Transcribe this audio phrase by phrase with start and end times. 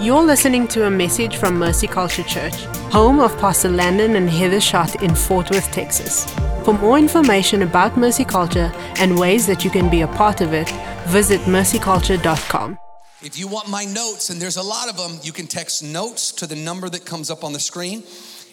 [0.00, 2.54] You're listening to a message from Mercy Culture Church,
[2.92, 6.24] home of Pastor Landon and Heather Schott in Fort Worth, Texas.
[6.64, 10.52] For more information about Mercy Culture and ways that you can be a part of
[10.52, 10.70] it,
[11.08, 12.78] visit mercyculture.com.
[13.22, 16.30] If you want my notes, and there's a lot of them, you can text notes
[16.30, 18.04] to the number that comes up on the screen,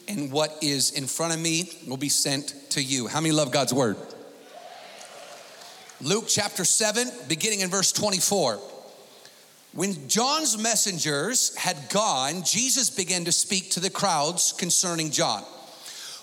[0.07, 3.05] and what is in front of me will be sent to you.
[3.05, 3.97] How many love God's word?
[6.01, 8.59] Luke chapter 7, beginning in verse 24.
[9.75, 15.43] When John's messengers had gone, Jesus began to speak to the crowds concerning John.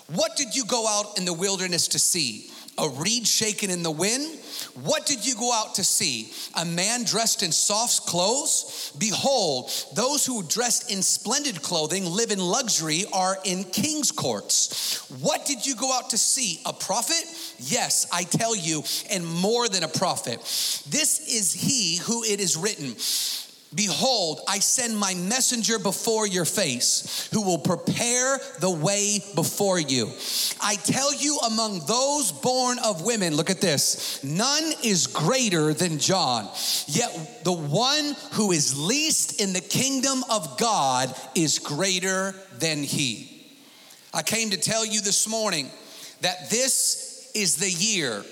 [0.07, 2.49] What did you go out in the wilderness to see?
[2.79, 4.39] A reed shaken in the wind?
[4.81, 6.31] What did you go out to see?
[6.55, 8.91] A man dressed in soft clothes?
[8.97, 15.07] Behold, those who dressed in splendid clothing live in luxury are in king's courts.
[15.21, 16.59] What did you go out to see?
[16.65, 17.23] A prophet?
[17.59, 20.39] Yes, I tell you, and more than a prophet.
[20.89, 22.95] This is he who it is written.
[23.75, 30.11] Behold, I send my messenger before your face, who will prepare the way before you.
[30.61, 35.99] I tell you, among those born of women, look at this, none is greater than
[35.99, 36.49] John.
[36.87, 43.29] Yet the one who is least in the kingdom of God is greater than he.
[44.13, 45.69] I came to tell you this morning
[46.21, 48.23] that this is the year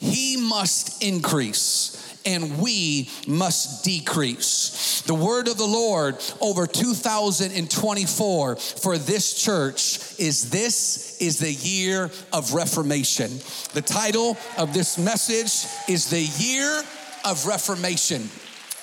[0.00, 5.00] he must increase and we must decrease.
[5.06, 12.10] The word of the Lord over 2024 for this church is this is the year
[12.34, 13.30] of reformation.
[13.72, 16.82] The title of this message is the year
[17.24, 18.28] of reformation.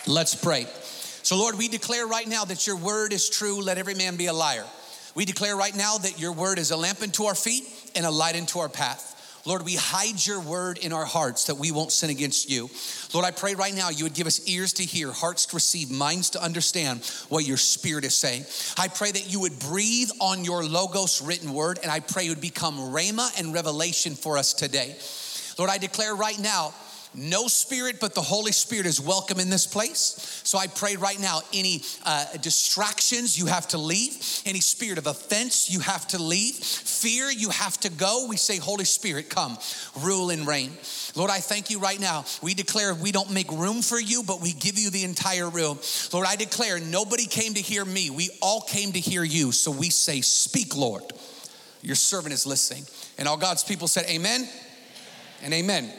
[0.07, 0.66] Let's pray.
[1.21, 3.61] So, Lord, we declare right now that your word is true.
[3.61, 4.66] Let every man be a liar.
[5.13, 7.63] We declare right now that your word is a lamp unto our feet
[7.95, 9.14] and a light unto our path.
[9.47, 12.67] Lord, we hide your word in our hearts that we won't sin against you.
[13.13, 15.91] Lord, I pray right now you would give us ears to hear, hearts to receive,
[15.91, 18.45] minds to understand what your spirit is saying.
[18.75, 22.29] I pray that you would breathe on your Logos written word, and I pray it
[22.29, 24.95] would become Rhema and revelation for us today.
[25.59, 26.73] Lord, I declare right now
[27.16, 30.42] no spirit but the Holy Spirit is welcome in this place.
[30.44, 35.08] So I pray right now any uh, distractions you have to leave, any spirit of
[35.08, 38.28] offense you have to leave, fear you have to go.
[38.28, 39.58] We say, Holy Spirit, come,
[40.02, 40.72] rule and reign.
[41.16, 42.26] Lord, I thank you right now.
[42.42, 45.80] We declare we don't make room for you, but we give you the entire room.
[46.12, 48.09] Lord, I declare nobody came to hear me.
[48.09, 49.52] We all came to hear you.
[49.52, 51.03] So we say, Speak, Lord.
[51.82, 52.86] Your servant is listening.
[53.18, 54.50] And all God's people said, Amen
[55.44, 55.92] and amen.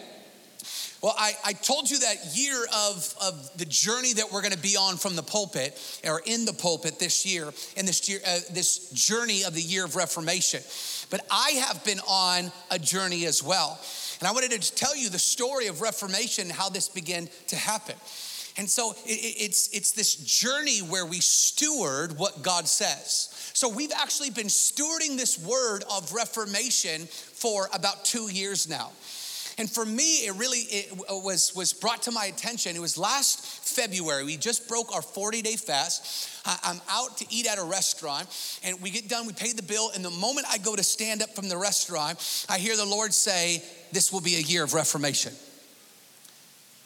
[1.07, 4.59] Well, I, I told you that year of, of the journey that we're going to
[4.59, 8.41] be on from the pulpit or in the pulpit this year, in this year, uh,
[8.51, 10.63] this journey of the year of Reformation.
[11.09, 13.79] But I have been on a journey as well.
[14.19, 17.95] And I wanted to tell you the story of Reformation, how this began to happen.
[18.59, 23.29] And so it's, it's this journey where we steward what God says.
[23.53, 28.91] So we've actually been stewarding this word of Reformation for about two years now.
[29.59, 32.77] And for me, it really it uh, was, was brought to my attention.
[32.77, 34.25] It was last February.
[34.25, 36.31] We just broke our 40 day fast.
[36.63, 38.29] I'm out to eat at a restaurant,
[38.63, 41.21] and we get done, we pay the bill, and the moment I go to stand
[41.21, 43.63] up from the restaurant, I hear the Lord say,
[43.93, 45.33] This will be a year of reformation.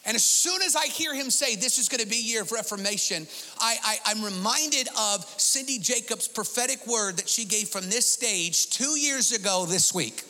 [0.06, 2.40] And as soon as I hear him say this is going to be a year
[2.40, 3.26] of reformation,
[3.60, 8.98] I, am reminded of Cindy Jacobs' prophetic word that she gave from this stage two
[8.98, 10.24] years ago this week.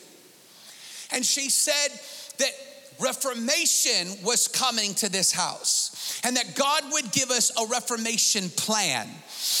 [1.11, 1.97] And she said,
[2.41, 2.51] that
[2.99, 9.09] reformation was coming to this house and that God would give us a reformation plan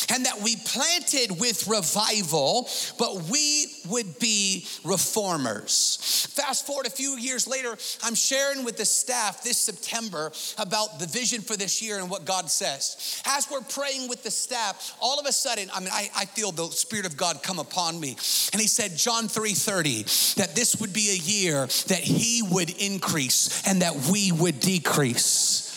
[0.09, 6.27] and that we planted with revival, but we would be reformers.
[6.33, 11.07] Fast forward a few years later, I'm sharing with the staff this September about the
[11.07, 13.21] vision for this year and what God says.
[13.25, 16.51] As we're praying with the staff, all of a sudden, I mean, I, I feel
[16.51, 18.11] the Spirit of God come upon me.
[18.53, 20.03] And He said, John 3 30,
[20.37, 25.70] that this would be a year that He would increase and that we would decrease.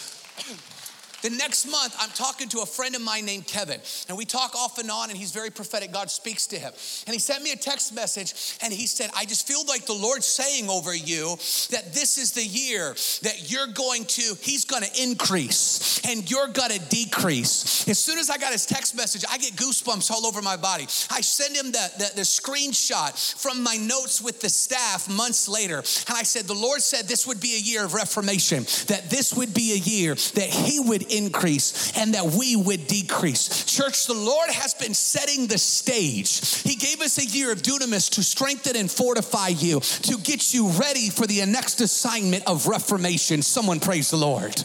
[1.25, 3.81] The next month, I'm talking to a friend of mine named Kevin,
[4.11, 5.91] and we talk off and on, and he's very prophetic.
[5.91, 6.71] God speaks to him.
[7.07, 9.95] And he sent me a text message, and he said, I just feel like the
[9.95, 11.31] Lord's saying over you
[11.71, 16.79] that this is the year that you're going to, he's gonna increase and you're gonna
[16.91, 17.89] decrease.
[17.89, 20.85] As soon as I got his text message, I get goosebumps all over my body.
[21.11, 25.79] I send him the, the, the screenshot from my notes with the staff months later,
[25.79, 29.33] and I said, The Lord said this would be a year of reformation, that this
[29.33, 33.65] would be a year that he would increase and that we would decrease.
[33.65, 36.63] Church, the Lord has been setting the stage.
[36.63, 40.69] He gave us a year of dunamis to strengthen and fortify you, to get you
[40.71, 43.43] ready for the next assignment of reformation.
[43.43, 44.65] Someone praise the Lord.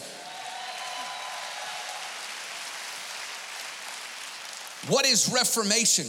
[4.88, 6.06] What is reformation?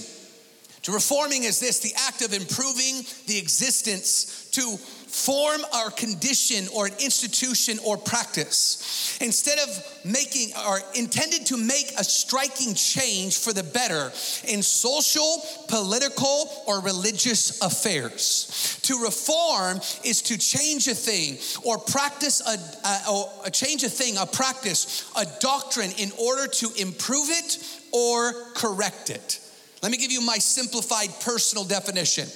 [0.83, 4.79] To reforming is this the act of improving the existence to
[5.11, 11.93] form our condition or an institution or practice instead of making or intended to make
[11.99, 14.13] a striking change for the better
[14.47, 18.79] in social, political, or religious affairs.
[18.83, 24.17] To reform is to change a thing or practice a, a, a change a thing,
[24.17, 27.59] a practice, a doctrine in order to improve it
[27.93, 29.41] or correct it.
[29.83, 32.27] Let me give you my simplified personal definition.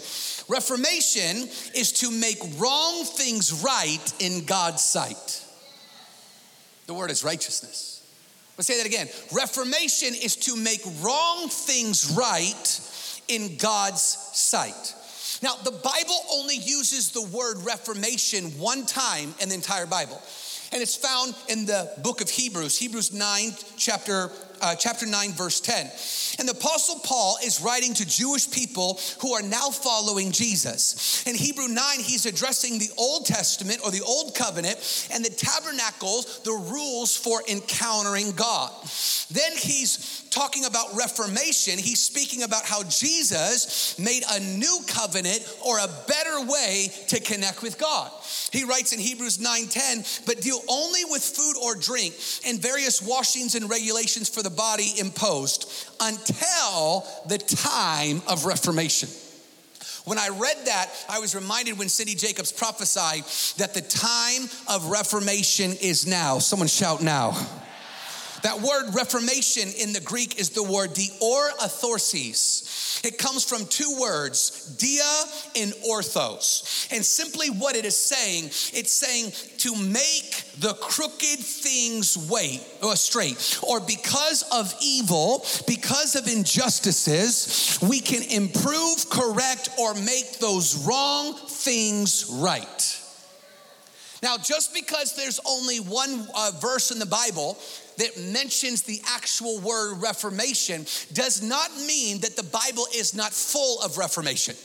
[0.49, 5.43] Reformation is to make wrong things right in God's sight.
[6.87, 8.03] The word is righteousness.
[8.57, 9.09] Let's say that again.
[9.33, 12.81] Reformation is to make wrong things right
[13.29, 14.95] in God's sight.
[15.43, 20.21] Now, the Bible only uses the word reformation one time in the entire Bible.
[20.73, 24.31] And it's found in the book of Hebrews, Hebrews 9, chapter
[24.65, 25.91] uh, chapter 9, verse 10.
[26.39, 31.23] And the Apostle Paul is writing to Jewish people who are now following Jesus.
[31.27, 36.41] In Hebrew 9, he's addressing the Old Testament or the Old Covenant and the tabernacles,
[36.45, 38.73] the rules for encountering God.
[39.31, 41.79] Then he's talking about reformation.
[41.79, 47.63] He's speaking about how Jesus made a new covenant or a better way to connect
[47.63, 48.11] with God.
[48.51, 52.15] He writes in Hebrews 9:10, but deal only with food or drink
[52.45, 59.09] and various washings and regulations for the body imposed until the time of reformation.
[60.05, 63.25] When I read that, I was reminded when Cindy Jacobs prophesied
[63.57, 66.39] that the time of reformation is now.
[66.39, 67.31] Someone shout now.
[68.43, 72.94] That word reformation in the Greek is the word diorthosis.
[73.05, 75.03] It comes from two words, dia
[75.63, 76.89] and orthos.
[76.91, 82.97] And simply what it is saying, it's saying to make the crooked things wait or
[82.97, 83.59] straight.
[83.63, 91.35] Or because of evil, because of injustices, we can improve, correct, or make those wrong
[91.35, 93.04] things right.
[94.25, 97.59] Now, just because there's only one uh, verse in the Bible
[97.99, 103.83] that mentions the actual word reformation does not mean that the Bible is not full
[103.83, 104.57] of reformation.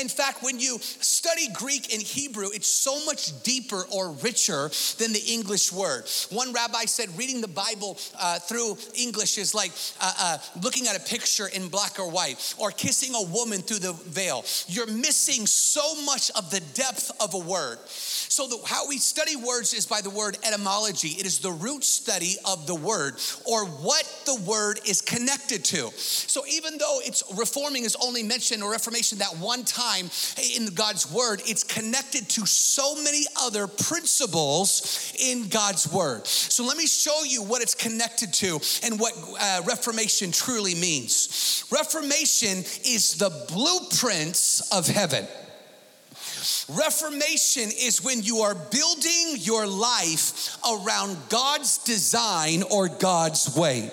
[0.00, 5.12] In fact, when you study Greek and Hebrew, it's so much deeper or richer than
[5.12, 6.04] the English word.
[6.30, 10.96] One rabbi said reading the Bible uh, through English is like uh, uh, looking at
[10.96, 14.44] a picture in black or white or kissing a woman through the veil.
[14.68, 17.78] You're missing so much of the depth of a word.
[18.28, 21.08] So, the, how we study words is by the word etymology.
[21.08, 23.14] It is the root study of the word
[23.44, 25.90] or what the word is connected to.
[25.96, 30.10] So, even though it's reforming is only mentioned or reformation that one time
[30.56, 36.26] in God's word, it's connected to so many other principles in God's word.
[36.26, 41.64] So, let me show you what it's connected to and what uh, reformation truly means.
[41.70, 45.26] Reformation is the blueprints of heaven.
[46.68, 53.90] Reformation is when you are building your life around God's design or God's way.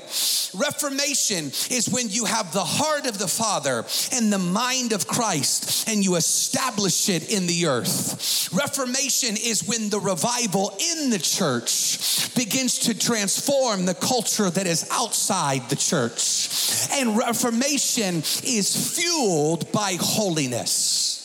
[0.56, 5.88] Reformation is when you have the heart of the Father and the mind of Christ
[5.90, 8.54] and you establish it in the earth.
[8.54, 14.88] Reformation is when the revival in the church begins to transform the culture that is
[14.92, 16.88] outside the church.
[16.92, 21.23] And Reformation is fueled by holiness.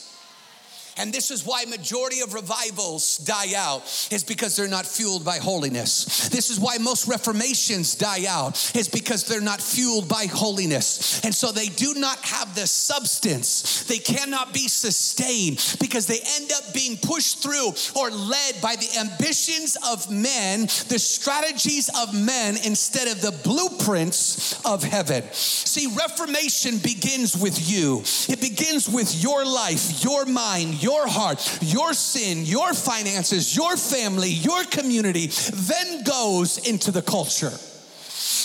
[0.98, 5.38] And this is why majority of revivals die out is because they're not fueled by
[5.38, 6.28] holiness.
[6.28, 11.20] This is why most reformations die out is because they're not fueled by holiness.
[11.24, 13.84] And so they do not have the substance.
[13.84, 18.88] They cannot be sustained because they end up being pushed through or led by the
[18.98, 25.22] ambitions of men, the strategies of men instead of the blueprints of heaven.
[25.32, 28.02] See, reformation begins with you.
[28.28, 34.30] It begins with your life, your mind, your heart, your sin, your finances, your family,
[34.30, 37.52] your community, then goes into the culture.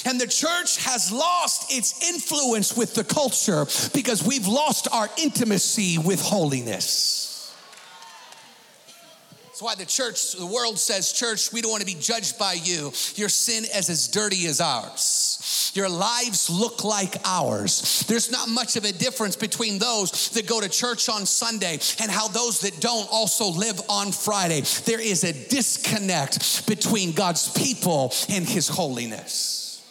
[0.06, 5.98] And the church has lost its influence with the culture because we've lost our intimacy
[5.98, 7.33] with holiness.
[9.54, 12.54] That's why the church, the world says, Church, we don't want to be judged by
[12.54, 12.92] you.
[13.14, 15.72] Your sin is as dirty as ours.
[15.76, 18.04] Your lives look like ours.
[18.08, 22.10] There's not much of a difference between those that go to church on Sunday and
[22.10, 24.62] how those that don't also live on Friday.
[24.86, 29.88] There is a disconnect between God's people and His holiness.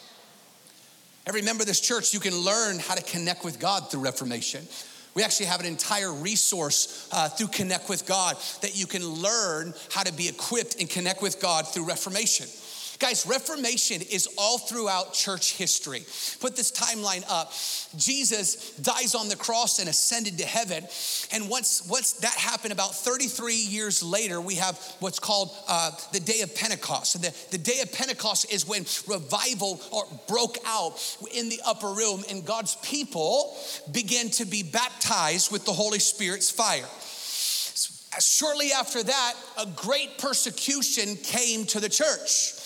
[1.25, 4.67] Every member of this church, you can learn how to connect with God through Reformation.
[5.15, 9.75] We actually have an entire resource uh, through Connect with God that you can learn
[9.91, 12.47] how to be equipped and connect with God through Reformation.
[13.03, 16.05] Guys, Reformation is all throughout church history.
[16.39, 17.53] Put this timeline up.
[17.97, 20.87] Jesus dies on the cross and ascended to heaven.
[21.33, 26.21] And once, once that happened, about 33 years later, we have what's called uh, the
[26.21, 27.17] Day of Pentecost.
[27.17, 30.95] And the, the Day of Pentecost is when revival or broke out
[31.35, 33.59] in the upper room, and God's people
[33.91, 36.87] began to be baptized with the Holy Spirit's fire.
[38.21, 42.62] Shortly after that, a great persecution came to the church.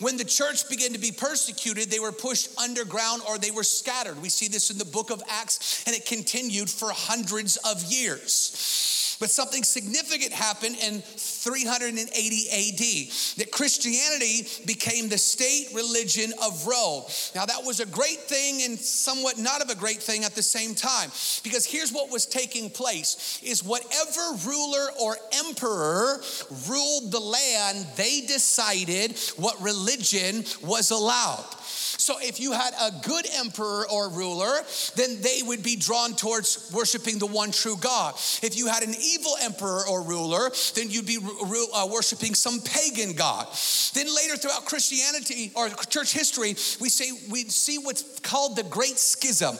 [0.00, 4.20] When the church began to be persecuted, they were pushed underground or they were scattered.
[4.22, 9.07] We see this in the book of Acts, and it continued for hundreds of years.
[9.20, 11.98] But something significant happened in 380
[12.50, 17.02] AD that Christianity became the state religion of Rome.
[17.34, 20.42] Now, that was a great thing and somewhat not of a great thing at the
[20.42, 21.10] same time
[21.42, 26.20] because here's what was taking place is whatever ruler or emperor
[26.68, 31.44] ruled the land, they decided what religion was allowed.
[31.98, 34.60] So if you had a good emperor or ruler,
[34.94, 38.14] then they would be drawn towards worshiping the one true God.
[38.40, 43.14] If you had an evil emperor or ruler, then you'd be uh, worshiping some pagan
[43.14, 43.48] god.
[43.94, 46.50] Then later throughout Christianity or church history,
[46.80, 49.56] we say we see what's called the Great Schism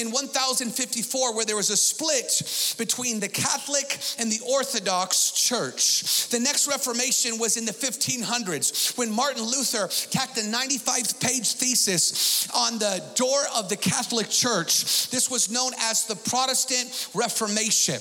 [0.00, 6.28] in 1054, where there was a split between the Catholic and the Orthodox Church.
[6.28, 11.81] The next Reformation was in the 1500s when Martin Luther tacked a 95 page thesis
[12.54, 15.08] on the door of the Catholic Church.
[15.10, 17.94] This was known as the Protestant Reformation.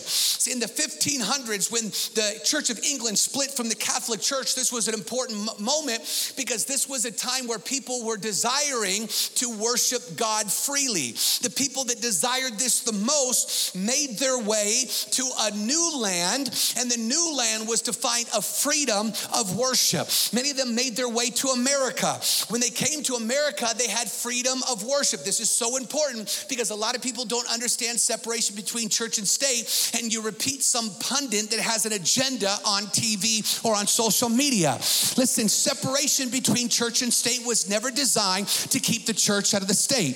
[0.51, 4.88] In the 1500s, when the Church of England split from the Catholic Church, this was
[4.88, 10.51] an important moment because this was a time where people were desiring to worship God
[10.51, 11.11] freely.
[11.41, 16.89] The people that desired this the most made their way to a new land, and
[16.89, 20.09] the new land was to find a freedom of worship.
[20.33, 22.19] Many of them made their way to America.
[22.50, 25.23] When they came to America, they had freedom of worship.
[25.23, 29.27] This is so important because a lot of people don't understand separation between church and
[29.27, 34.29] state, and you repeat some pundit that has an agenda on TV or on social
[34.29, 34.73] media.
[35.17, 39.67] Listen, separation between church and state was never designed to keep the church out of
[39.67, 40.15] the state.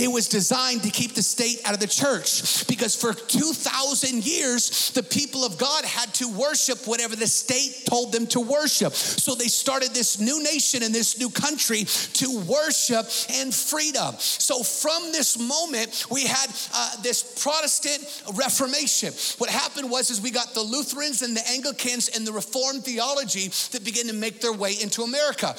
[0.00, 4.90] It was designed to keep the state out of the church because for 2,000 years,
[4.90, 8.94] the people of God had to worship whatever the state told them to worship.
[8.94, 14.14] So they started this new nation and this new country to worship and freedom.
[14.18, 19.12] So from this moment, we had uh, this Protestant Reformation.
[19.38, 23.48] What happened was is we got the Lutherans and the Anglicans and the Reformed theology
[23.72, 25.54] that began to make their way into America.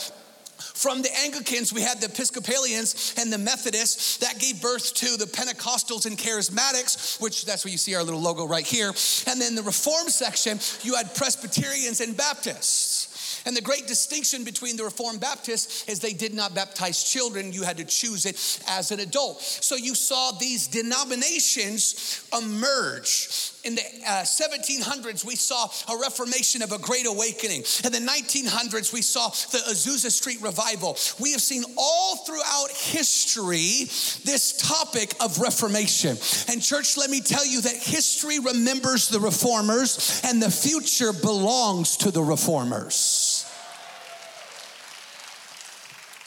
[0.57, 4.17] From the Anglicans, we had the Episcopalians and the Methodists.
[4.17, 8.21] That gave birth to the Pentecostals and Charismatics, which that's where you see our little
[8.21, 8.89] logo right here.
[9.27, 13.06] And then the Reform section, you had Presbyterians and Baptists.
[13.47, 17.63] And the great distinction between the Reformed Baptists is they did not baptize children, you
[17.63, 18.35] had to choose it
[18.67, 19.41] as an adult.
[19.41, 23.53] So you saw these denominations emerge.
[23.63, 27.63] In the uh, 1700s, we saw a reformation of a great awakening.
[27.85, 30.97] In the 1900s, we saw the Azusa Street revival.
[31.19, 33.85] We have seen all throughout history
[34.25, 36.17] this topic of reformation.
[36.49, 41.97] And, church, let me tell you that history remembers the reformers and the future belongs
[41.97, 43.36] to the reformers.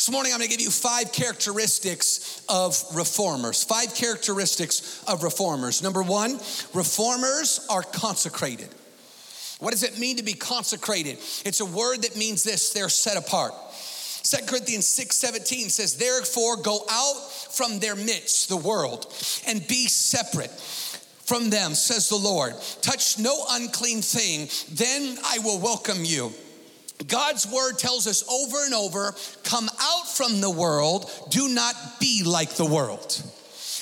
[0.00, 3.62] This morning, I'm going to give you five characteristics of reformers.
[3.62, 5.82] Five characteristics of reformers.
[5.82, 6.40] Number one,
[6.72, 8.70] reformers are consecrated.
[9.58, 11.18] What does it mean to be consecrated?
[11.44, 13.52] It's a word that means this they're set apart.
[14.22, 19.04] 2 Corinthians 6 17 says, Therefore, go out from their midst, the world,
[19.46, 22.54] and be separate from them, says the Lord.
[22.80, 26.32] Touch no unclean thing, then I will welcome you.
[27.06, 29.14] God's word tells us over and over
[29.44, 33.22] come out from the world, do not be like the world.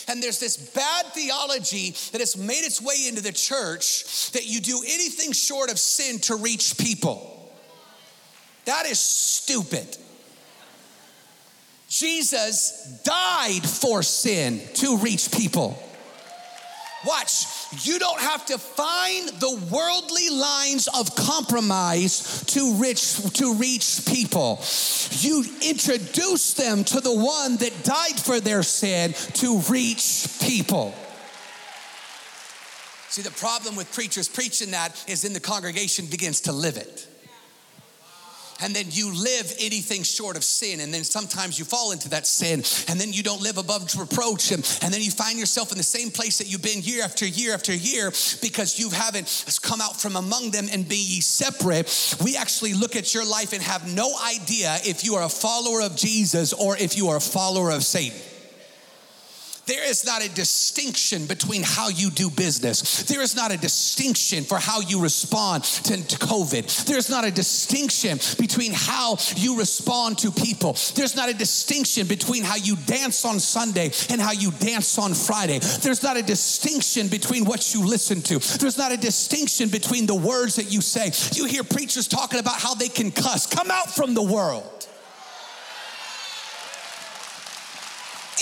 [0.09, 4.61] And there's this bad theology that has made its way into the church that you
[4.61, 7.53] do anything short of sin to reach people.
[8.65, 9.97] That is stupid.
[11.89, 15.83] Jesus died for sin to reach people.
[17.07, 17.47] Watch,
[17.87, 24.61] you don't have to find the worldly lines of compromise to reach, to reach people.
[25.13, 30.93] You introduce them to the one that died for their sin to reach people.
[33.11, 37.07] See, the problem with preachers preaching that is then the congregation begins to live it.
[38.61, 40.81] And then you live anything short of sin.
[40.81, 44.53] And then sometimes you fall into that sin, and then you don't live above reproach.
[44.53, 47.27] And, and then you find yourself in the same place that you've been year after
[47.27, 48.11] year after year
[48.43, 52.17] because you haven't come out from among them and be ye separate.
[52.23, 55.83] We actually look at your life and have no idea if you are a follower
[55.83, 58.19] of Jesus or if you are a follower of Satan.
[59.69, 63.03] There is not a distinction between how you do business.
[63.03, 66.87] There is not a distinction for how you respond to, COVID.
[66.87, 70.73] There's not a distinction between how you respond to people.
[70.95, 75.13] There's not a distinction between how you dance on Sunday and how you dance on
[75.13, 75.59] Friday.
[75.59, 78.39] There's not a distinction between what you listen to.
[78.59, 81.13] There's not a distinction between the words that you say.
[81.35, 83.47] You hear preachers talking about how they can cuss.
[83.47, 84.79] Come out from the world.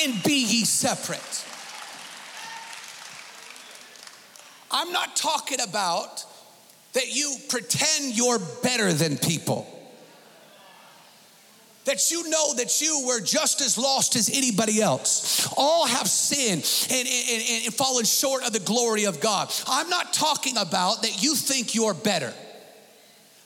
[0.04, 1.44] And be ye separate.
[4.70, 6.24] I'm not talking about
[6.92, 9.66] that you pretend you're better than people.
[11.84, 15.48] That you know that you were just as lost as anybody else.
[15.56, 19.52] All have sinned and, and, and fallen short of the glory of God.
[19.68, 22.34] I'm not talking about that you think you're better.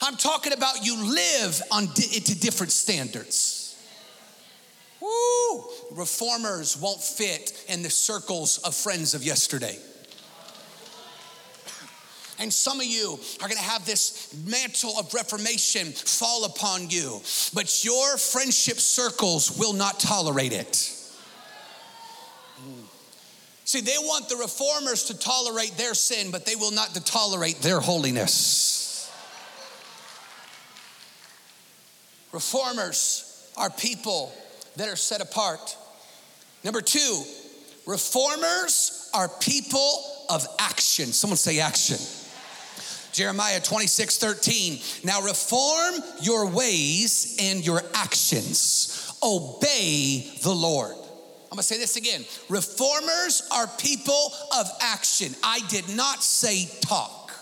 [0.00, 3.59] I'm talking about you live on di- to different standards.
[5.00, 5.64] Woo!
[5.92, 9.78] Reformers won't fit in the circles of friends of yesterday.
[12.38, 17.20] And some of you are gonna have this mantle of reformation fall upon you,
[17.52, 20.96] but your friendship circles will not tolerate it.
[23.66, 27.60] See, they want the reformers to tolerate their sin, but they will not to tolerate
[27.60, 29.08] their holiness.
[32.32, 34.32] Reformers are people
[34.76, 35.76] that are set apart.
[36.64, 37.22] Number two,
[37.86, 41.06] reformers are people of action.
[41.06, 41.98] Someone say action.
[43.12, 44.78] Jeremiah 26, 13.
[45.04, 49.12] Now reform your ways and your actions.
[49.22, 50.96] Obey the Lord.
[51.50, 52.24] I'm gonna say this again.
[52.48, 55.34] Reformers are people of action.
[55.42, 57.32] I did not say talk.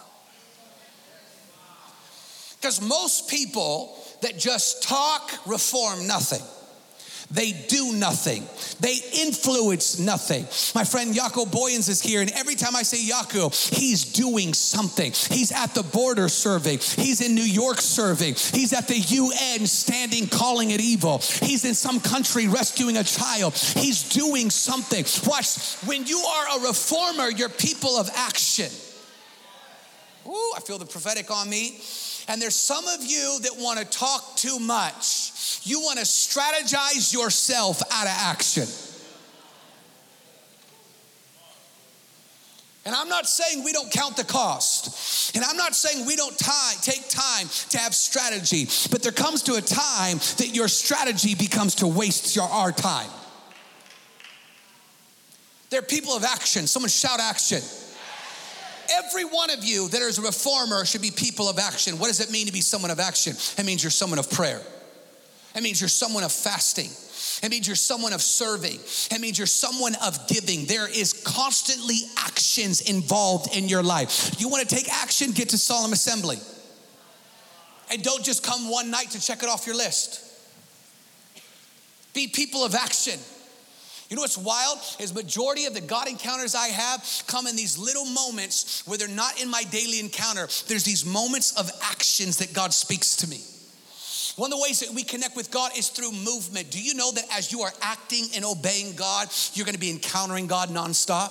[2.58, 6.44] Because most people that just talk reform nothing.
[7.30, 8.48] They do nothing.
[8.80, 10.44] They influence nothing.
[10.74, 15.12] My friend Jaco Booyens is here, and every time I say Jaco, he's doing something.
[15.12, 16.78] He's at the border serving.
[16.78, 18.34] He's in New York serving.
[18.34, 21.18] He's at the UN standing calling it evil.
[21.18, 23.54] He's in some country rescuing a child.
[23.54, 25.04] He's doing something.
[25.26, 28.70] Watch, when you are a reformer, you're people of action.
[30.26, 31.78] Ooh, I feel the prophetic on me.
[32.28, 35.60] And there's some of you that want to talk too much.
[35.64, 38.66] You want to strategize yourself out of action.
[42.84, 45.34] And I'm not saying we don't count the cost.
[45.36, 48.66] And I'm not saying we don't time, take time to have strategy.
[48.90, 53.10] But there comes to a time that your strategy becomes to waste your, our time.
[55.70, 56.66] They're people of action.
[56.66, 57.60] Someone shout action.
[58.90, 61.98] Every one of you that is a reformer should be people of action.
[61.98, 63.34] What does it mean to be someone of action?
[63.58, 64.60] It means you're someone of prayer.
[65.54, 66.90] It means you're someone of fasting.
[67.42, 68.78] It means you're someone of serving.
[69.10, 70.66] It means you're someone of giving.
[70.66, 74.40] There is constantly actions involved in your life.
[74.40, 76.38] You want to take action, get to solemn assembly.
[77.90, 80.24] And don't just come one night to check it off your list.
[82.14, 83.18] Be people of action.
[84.08, 87.76] You know what's wild is majority of the God encounters I have come in these
[87.76, 90.48] little moments where they're not in my daily encounter.
[90.66, 93.42] There's these moments of actions that God speaks to me.
[94.36, 96.70] One of the ways that we connect with God is through movement.
[96.70, 99.90] Do you know that as you are acting and obeying God, you're going to be
[99.90, 101.30] encountering God nonstop?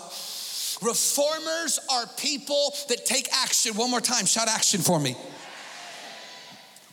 [0.83, 3.75] Reformers are people that take action.
[3.75, 5.15] One more time, shout action for me.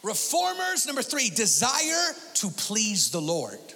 [0.03, 3.74] Reformers, number three, desire to please the Lord.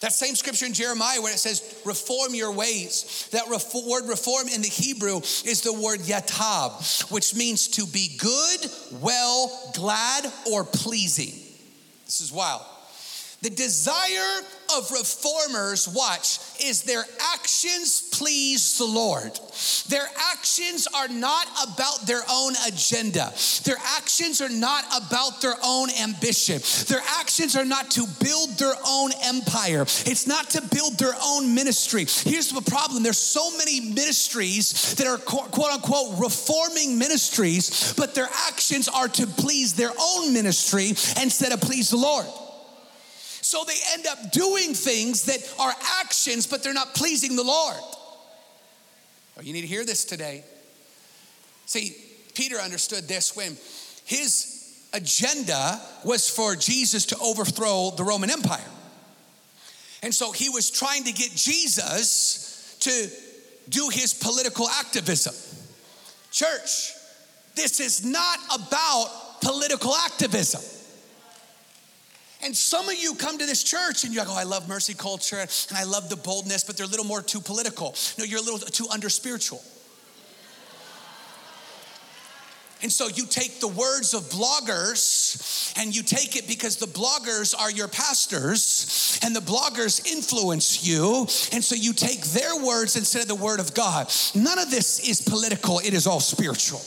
[0.00, 3.28] That same scripture in Jeremiah where it says, reform your ways.
[3.32, 8.70] That word reform in the Hebrew is the word yatab, which means to be good,
[9.00, 11.32] well, glad, or pleasing.
[12.04, 12.62] This is wild.
[13.42, 14.42] The desire
[14.76, 19.38] of reformers, watch, is their actions please the Lord.
[19.88, 23.32] Their actions are not about their own agenda.
[23.64, 26.60] Their actions are not about their own ambition.
[26.88, 29.82] Their actions are not to build their own empire.
[29.82, 32.06] It's not to build their own ministry.
[32.08, 38.28] Here's the problem there's so many ministries that are quote unquote reforming ministries, but their
[38.48, 40.88] actions are to please their own ministry
[41.20, 42.26] instead of please the Lord.
[43.56, 47.80] So they end up doing things that are actions, but they're not pleasing the Lord.
[49.38, 50.44] Oh, you need to hear this today.
[51.64, 51.96] See,
[52.34, 53.56] Peter understood this when
[54.04, 58.60] his agenda was for Jesus to overthrow the Roman Empire.
[60.02, 63.08] And so he was trying to get Jesus to
[63.70, 65.34] do his political activism.
[66.30, 66.92] Church,
[67.54, 70.60] this is not about political activism.
[72.42, 74.94] And some of you come to this church and you're like, oh, I love mercy
[74.94, 77.94] culture and I love the boldness, but they're a little more too political.
[78.18, 79.62] No, you're a little too under spiritual.
[82.82, 87.54] And so you take the words of bloggers and you take it because the bloggers
[87.58, 91.22] are your pastors and the bloggers influence you.
[91.52, 94.12] And so you take their words instead of the word of God.
[94.34, 96.82] None of this is political, it is all spiritual.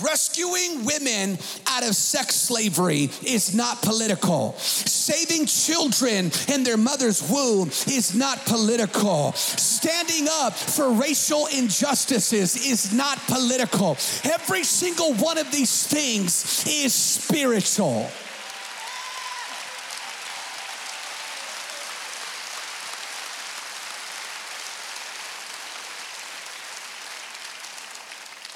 [0.00, 4.52] Rescuing women out of sex slavery is not political.
[4.58, 9.32] Saving children in their mother's womb is not political.
[9.32, 13.96] Standing up for racial injustices is not political.
[14.24, 18.10] Every single one of these things is spiritual.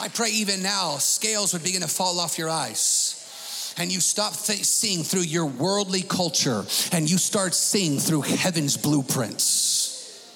[0.03, 4.35] I pray even now scales would begin to fall off your eyes and you stop
[4.35, 10.29] th- seeing through your worldly culture and you start seeing through heaven's blueprints.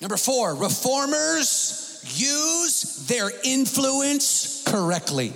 [0.00, 5.32] Number four, reformers use their influence correctly.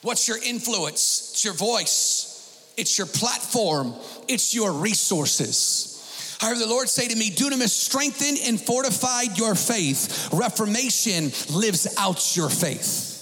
[0.00, 1.32] What's your influence?
[1.32, 3.92] It's your voice, it's your platform,
[4.26, 5.93] it's your resources.
[6.44, 10.28] I heard the Lord say to me, Dunamis, strengthen and fortified your faith.
[10.30, 13.12] Reformation lives out your faith.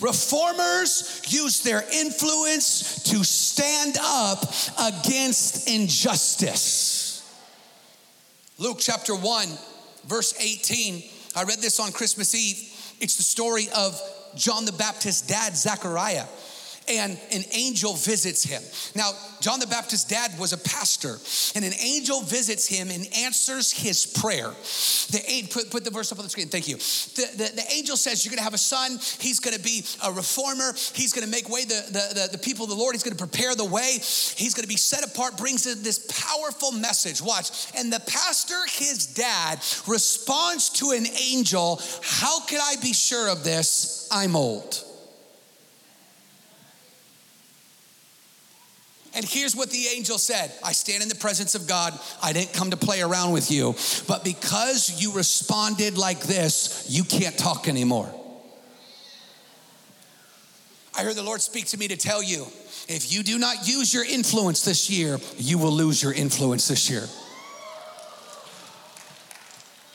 [0.00, 4.42] Reformers use their influence to stand up
[4.80, 7.22] against injustice.
[8.58, 9.48] Luke chapter 1,
[10.08, 11.04] verse 18.
[11.36, 12.96] I read this on Christmas Eve.
[12.98, 13.96] It's the story of
[14.34, 16.26] John the Baptist's dad, Zechariah
[16.98, 18.62] and an angel visits him.
[18.94, 21.18] Now, John the Baptist's dad was a pastor,
[21.54, 24.50] and an angel visits him and answers his prayer.
[25.10, 26.48] The put, put the verse up on the screen.
[26.48, 26.76] Thank you.
[26.76, 28.98] The, the, the angel says, You're going to have a son.
[29.18, 30.72] He's going to be a reformer.
[30.94, 32.94] He's going to make way the, the, the, the people of the Lord.
[32.94, 33.92] He's going to prepare the way.
[33.92, 37.20] He's going to be set apart, brings in this powerful message.
[37.22, 37.50] Watch.
[37.76, 43.44] And the pastor, his dad, responds to an angel, How can I be sure of
[43.44, 44.08] this?
[44.10, 44.84] I'm old.
[49.14, 51.98] And here's what the angel said I stand in the presence of God.
[52.22, 53.74] I didn't come to play around with you,
[54.08, 58.12] but because you responded like this, you can't talk anymore.
[60.96, 62.46] I heard the Lord speak to me to tell you
[62.88, 66.90] if you do not use your influence this year, you will lose your influence this
[66.90, 67.06] year.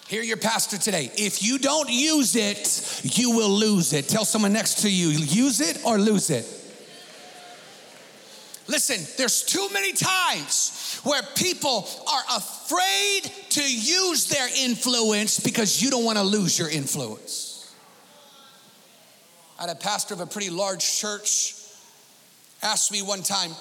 [0.08, 1.12] Hear your pastor today.
[1.16, 4.08] If you don't use it, you will lose it.
[4.08, 6.46] Tell someone next to you, use it or lose it.
[8.68, 15.90] Listen, there's too many times where people are afraid to use their influence because you
[15.90, 17.74] don't want to lose your influence.
[19.58, 21.56] I had a pastor of a pretty large church
[22.62, 23.52] asked me one time,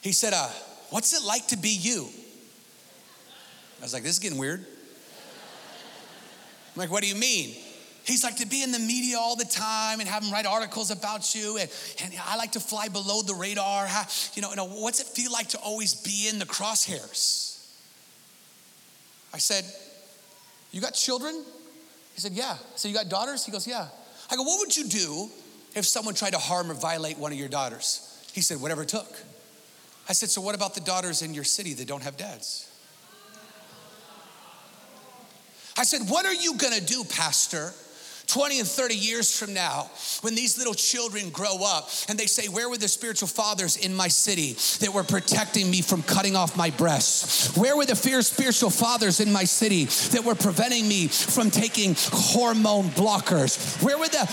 [0.00, 0.48] he said, uh,
[0.90, 2.08] What's it like to be you?
[3.78, 4.60] I was like, This is getting weird.
[4.60, 4.66] I'm
[6.76, 7.54] like, What do you mean?
[8.04, 10.90] He's like to be in the media all the time and have them write articles
[10.90, 11.58] about you.
[11.58, 11.70] And,
[12.02, 13.86] and I like to fly below the radar.
[13.86, 17.50] How, you, know, you know, what's it feel like to always be in the crosshairs?
[19.32, 19.64] I said,
[20.72, 21.44] You got children?
[22.14, 22.56] He said, Yeah.
[22.74, 23.44] So You got daughters?
[23.44, 23.86] He goes, Yeah.
[24.30, 25.28] I go, What would you do
[25.74, 28.06] if someone tried to harm or violate one of your daughters?
[28.32, 29.12] He said, Whatever it took.
[30.08, 32.66] I said, So what about the daughters in your city that don't have dads?
[35.76, 37.72] I said, What are you gonna do, Pastor?
[38.30, 39.90] 20 and 30 years from now,
[40.20, 43.94] when these little children grow up and they say, Where were the spiritual fathers in
[43.94, 44.52] my city
[44.84, 47.56] that were protecting me from cutting off my breasts?
[47.56, 51.96] Where were the fierce spiritual fathers in my city that were preventing me from taking
[51.98, 53.82] hormone blockers?
[53.82, 54.26] Where were the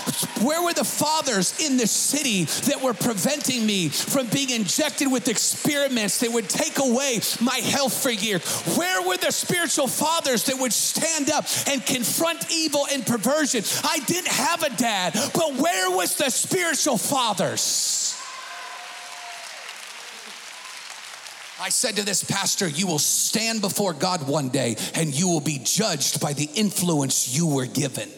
[0.44, 5.28] where were the fathers in the city that were preventing me from being injected with
[5.28, 8.44] experiments that would take away my health for years?
[8.76, 13.64] Where were the spiritual fathers that would stand up and confront evil and perversion?
[13.90, 18.14] I didn't have a dad, but where was the spiritual fathers?
[21.60, 25.40] I said to this pastor, You will stand before God one day and you will
[25.40, 28.10] be judged by the influence you were given.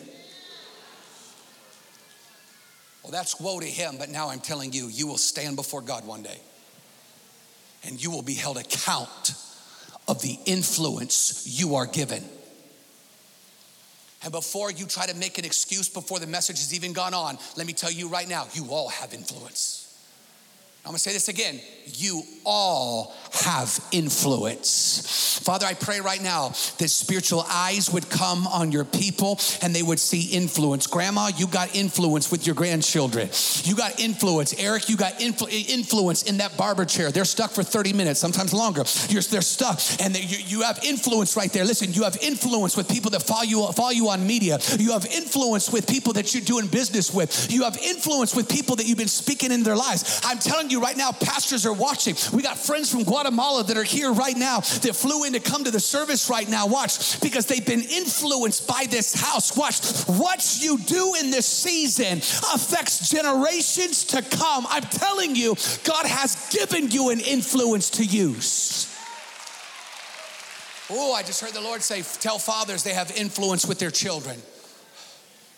[3.02, 6.04] Well, that's woe to him, but now I'm telling you, you will stand before God
[6.04, 6.38] one day
[7.84, 9.34] and you will be held account
[10.08, 12.24] of the influence you are given.
[14.22, 17.38] And before you try to make an excuse before the message has even gone on,
[17.56, 19.79] let me tell you right now, you all have influence.
[20.84, 21.60] I'm gonna say this again.
[21.84, 23.14] You all
[23.44, 25.38] have influence.
[25.44, 29.82] Father, I pray right now that spiritual eyes would come on your people and they
[29.82, 30.86] would see influence.
[30.86, 33.28] Grandma, you got influence with your grandchildren.
[33.64, 34.54] You got influence.
[34.58, 37.10] Eric, you got influ- influence in that barber chair.
[37.10, 38.84] They're stuck for 30 minutes, sometimes longer.
[39.08, 41.64] You're, they're stuck and they, you, you have influence right there.
[41.64, 44.58] Listen, you have influence with people that follow you, follow you on media.
[44.78, 47.52] You have influence with people that you're doing business with.
[47.52, 50.20] You have influence with people that you've been speaking in their lives.
[50.24, 52.16] I'm telling you right now, pastors are watching.
[52.32, 55.64] We got friends from Guatemala that are here right now that flew in to come
[55.64, 56.66] to the service right now.
[56.66, 59.56] Watch, because they've been influenced by this house.
[59.56, 64.66] Watch, what you do in this season affects generations to come.
[64.68, 68.86] I'm telling you, God has given you an influence to use.
[70.92, 74.40] Oh, I just heard the Lord say, tell fathers they have influence with their children.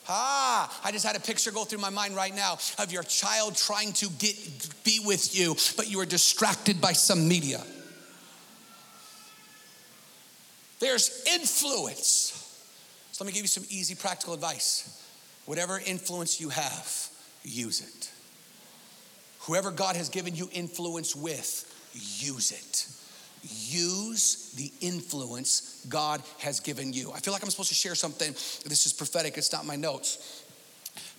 [0.09, 3.57] Ah, I just had a picture go through my mind right now of your child
[3.57, 4.37] trying to get
[4.85, 7.63] be with you, but you are distracted by some media.
[10.81, 12.39] There's influence.
[13.13, 15.01] So let me give you some easy practical advice.
[15.47, 17.09] Whatever influence you have,
[17.45, 18.11] use it.
[19.41, 23.02] Whoever God has given you influence with, use it
[23.43, 27.13] use the influence God has given you.
[27.13, 28.33] I feel like I'm supposed to share something.
[28.33, 30.45] This is prophetic, it's not my notes.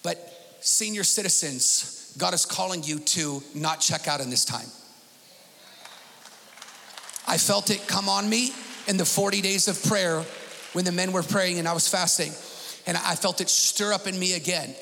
[0.03, 4.67] But senior citizens, God is calling you to not check out in this time.
[7.27, 8.51] I felt it come on me
[8.87, 10.23] in the 40 days of prayer
[10.73, 12.31] when the men were praying and I was fasting.
[12.85, 14.75] And I felt it stir up in me again.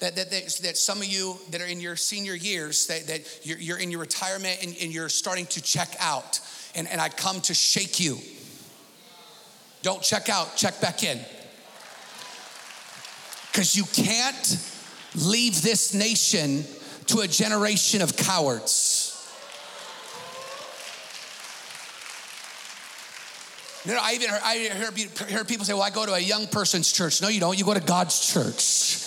[0.00, 3.46] That, that, that, that some of you that are in your senior years, that, that
[3.46, 6.40] you're, you're in your retirement and, and you're starting to check out
[6.74, 8.18] and, and I come to shake you.
[9.82, 11.18] Don't check out, check back in.
[13.52, 14.58] Because you can't
[15.14, 16.64] leave this nation
[17.06, 19.10] to a generation of cowards.
[23.86, 26.18] No, no, I even heard, I hear, heard people say, well, I go to a
[26.18, 27.20] young person's church.
[27.20, 27.58] No, you don't.
[27.58, 29.04] You go to God's church.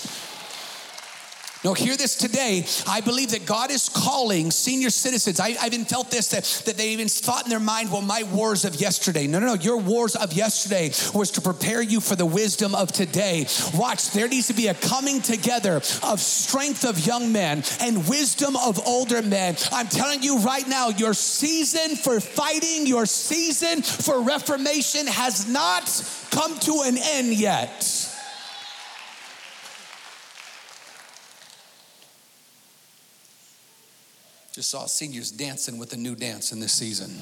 [1.63, 2.65] No, hear this today.
[2.88, 5.39] I believe that God is calling senior citizens.
[5.39, 8.24] I, I even felt this that, that they even thought in their mind, well, my
[8.24, 9.26] wars of yesterday.
[9.26, 9.54] No, no, no.
[9.56, 13.48] Your wars of yesterday was to prepare you for the wisdom of today.
[13.74, 18.56] Watch, there needs to be a coming together of strength of young men and wisdom
[18.56, 19.56] of older men.
[19.72, 25.84] I'm telling you right now, your season for fighting, your season for reformation has not
[26.30, 27.96] come to an end yet.
[34.58, 37.15] Just saw seniors dancing with a new dance in this season.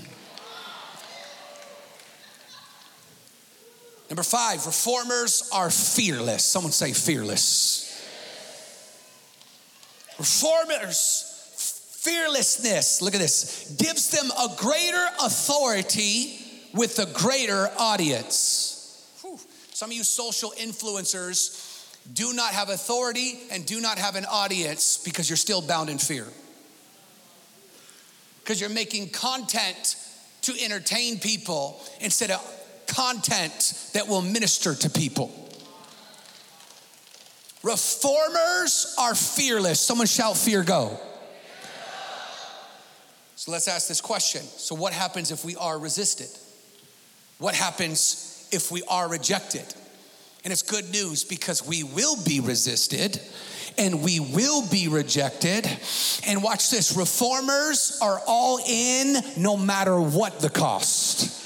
[4.09, 6.45] Number five, reformers are fearless.
[6.45, 7.91] Someone say fearless.
[10.17, 11.51] Reformers,
[12.05, 16.39] fearlessness, look at this, gives them a greater authority
[16.73, 19.11] with a greater audience.
[19.21, 19.37] Whew.
[19.73, 24.97] Some of you social influencers do not have authority and do not have an audience
[25.03, 26.27] because you're still bound in fear
[28.45, 29.95] because you're making content
[30.43, 32.39] to entertain people instead of
[32.85, 35.31] content that will minister to people.
[37.63, 39.81] Reformers are fearless.
[39.81, 40.99] Someone shout, fear go.
[43.35, 44.43] So let's ask this question.
[44.43, 46.29] So, what happens if we are resisted?
[47.39, 49.65] What happens if we are rejected?
[50.43, 53.19] And it's good news because we will be resisted
[53.77, 55.67] and we will be rejected.
[56.27, 61.43] And watch this reformers are all in no matter what the cost.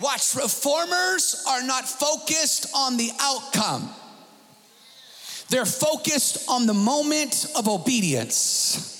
[0.00, 3.88] Watch, reformers are not focused on the outcome.
[5.50, 8.90] They're focused on the moment of obedience.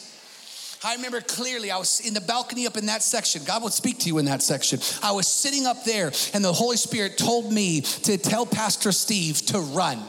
[0.85, 3.43] I remember clearly, I was in the balcony up in that section.
[3.45, 4.81] God would speak to you in that section.
[5.03, 9.39] I was sitting up there, and the Holy Spirit told me to tell Pastor Steve
[9.47, 10.03] to run,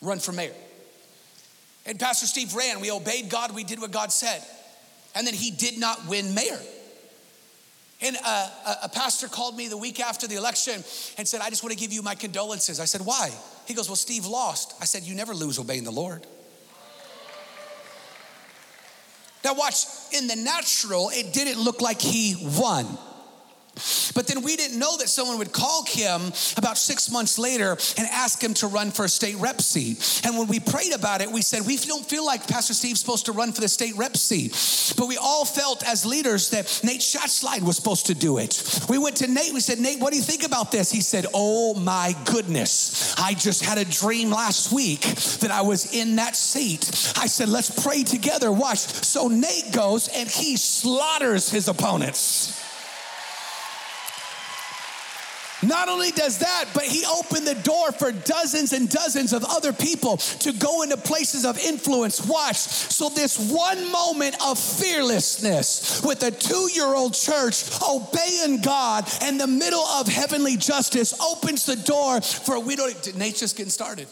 [0.00, 0.54] run for mayor.
[1.90, 2.80] And Pastor Steve ran.
[2.80, 3.52] We obeyed God.
[3.52, 4.40] We did what God said.
[5.16, 6.60] And then he did not win mayor.
[8.00, 10.74] And a, a, a, pastor called me the week after the election
[11.18, 12.78] and said, I just want to give you my condolences.
[12.78, 13.30] I said, Why?
[13.66, 14.72] He goes, Well, Steve lost.
[14.80, 16.24] I said, You never lose obeying the Lord.
[19.44, 19.84] Now, watch,
[20.16, 22.86] in the natural, it didn't look like he won.
[24.14, 26.20] But then we didn't know that someone would call Kim
[26.56, 30.22] about six months later and ask him to run for a state rep seat.
[30.24, 33.26] And when we prayed about it, we said, We don't feel like Pastor Steve's supposed
[33.26, 34.50] to run for the state rep seat.
[34.96, 38.80] But we all felt as leaders that Nate Schatzline was supposed to do it.
[38.88, 40.90] We went to Nate, we said, Nate, what do you think about this?
[40.90, 45.02] He said, Oh my goodness, I just had a dream last week
[45.40, 46.88] that I was in that seat.
[47.16, 48.50] I said, Let's pray together.
[48.50, 48.78] Watch.
[48.78, 52.59] So Nate goes and he slaughters his opponents.
[55.62, 59.72] Not only does that, but he opened the door for dozens and dozens of other
[59.72, 62.24] people to go into places of influence.
[62.26, 62.56] Watch.
[62.56, 69.38] So, this one moment of fearlessness with a two year old church obeying God in
[69.38, 74.06] the middle of heavenly justice opens the door for we don't, Nate's just getting started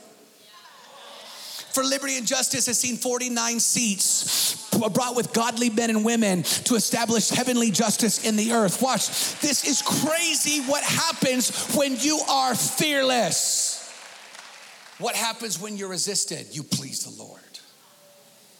[1.72, 6.74] for Liberty and Justice has seen 49 seats brought with godly men and women to
[6.74, 8.80] establish heavenly justice in the earth.
[8.80, 9.08] Watch,
[9.40, 13.76] this is crazy what happens when you are fearless.
[14.98, 16.46] What happens when you're resisted?
[16.52, 17.40] You please the Lord.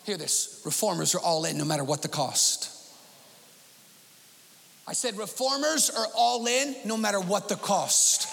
[0.04, 2.74] Hear this reformers are all in no matter what the cost.
[4.86, 8.26] I said, reformers are all in no matter what the cost.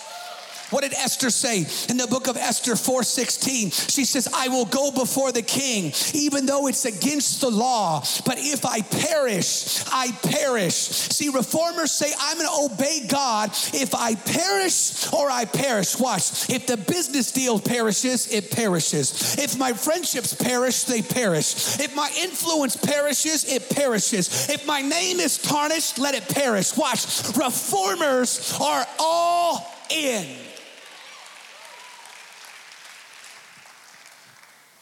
[0.71, 3.71] What did Esther say in the book of Esther 4:16?
[3.71, 8.37] She says, "I will go before the king even though it's against the law, but
[8.39, 14.15] if I perish, I perish." See, reformers say, "I'm going to obey God if I
[14.15, 16.49] perish or I perish." Watch.
[16.49, 19.35] If the business deal perishes, it perishes.
[19.37, 21.53] If my friendships perish, they perish.
[21.79, 24.49] If my influence perishes, it perishes.
[24.49, 26.75] If my name is tarnished, let it perish.
[26.75, 27.05] Watch.
[27.35, 30.25] Reformers are all in.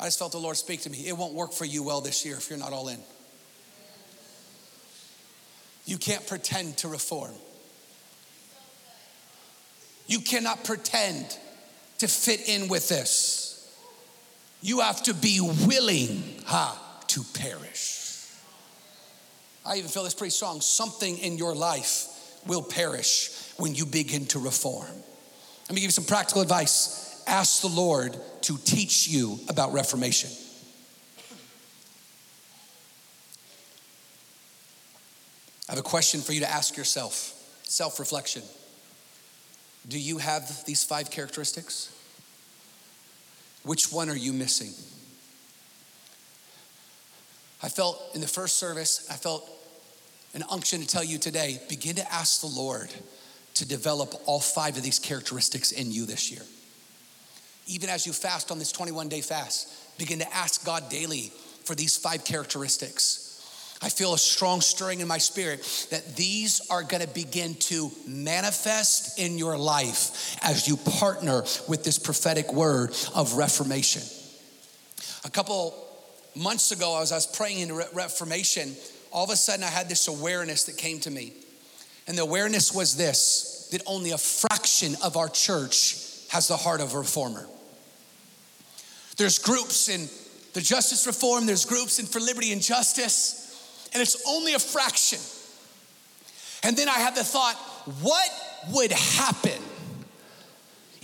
[0.03, 1.07] I just felt the Lord speak to me.
[1.07, 2.99] It won't work for you well this year if you're not all in.
[5.85, 7.31] You can't pretend to reform.
[10.05, 11.37] You cannot pretend
[11.99, 13.73] to fit in with this.
[14.61, 18.27] You have to be willing ha, to perish.
[19.65, 20.59] I even feel this pretty strong.
[20.59, 24.83] Something in your life will perish when you begin to reform.
[24.83, 30.29] Let me give you some practical advice ask the Lord to teach you about Reformation.
[35.67, 37.33] I have a question for you to ask yourself
[37.63, 38.43] self reflection.
[39.87, 41.91] Do you have these five characteristics?
[43.63, 44.71] Which one are you missing?
[47.61, 49.49] I felt in the first service, I felt
[50.33, 52.89] an unction to tell you today begin to ask the Lord
[53.55, 56.41] to develop all five of these characteristics in you this year
[57.67, 61.31] even as you fast on this 21 day fast, begin to ask God daily
[61.63, 63.19] for these five characteristics.
[63.81, 69.19] I feel a strong stirring in my spirit that these are gonna begin to manifest
[69.19, 74.01] in your life as you partner with this prophetic word of reformation.
[75.25, 75.73] A couple
[76.35, 78.73] months ago, as I was praying into reformation,
[79.11, 81.33] all of a sudden I had this awareness that came to me.
[82.07, 86.02] And the awareness was this that only a fraction of our church
[86.33, 87.45] has the heart of a reformer.
[89.17, 90.09] There's groups in
[90.53, 95.19] the justice reform, there's groups in for liberty and justice, and it's only a fraction.
[96.63, 97.53] And then I had the thought,
[98.01, 98.29] what
[98.71, 99.61] would happen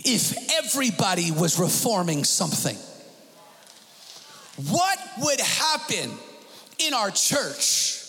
[0.00, 2.76] if everybody was reforming something?
[4.68, 6.10] What would happen
[6.80, 7.99] in our church?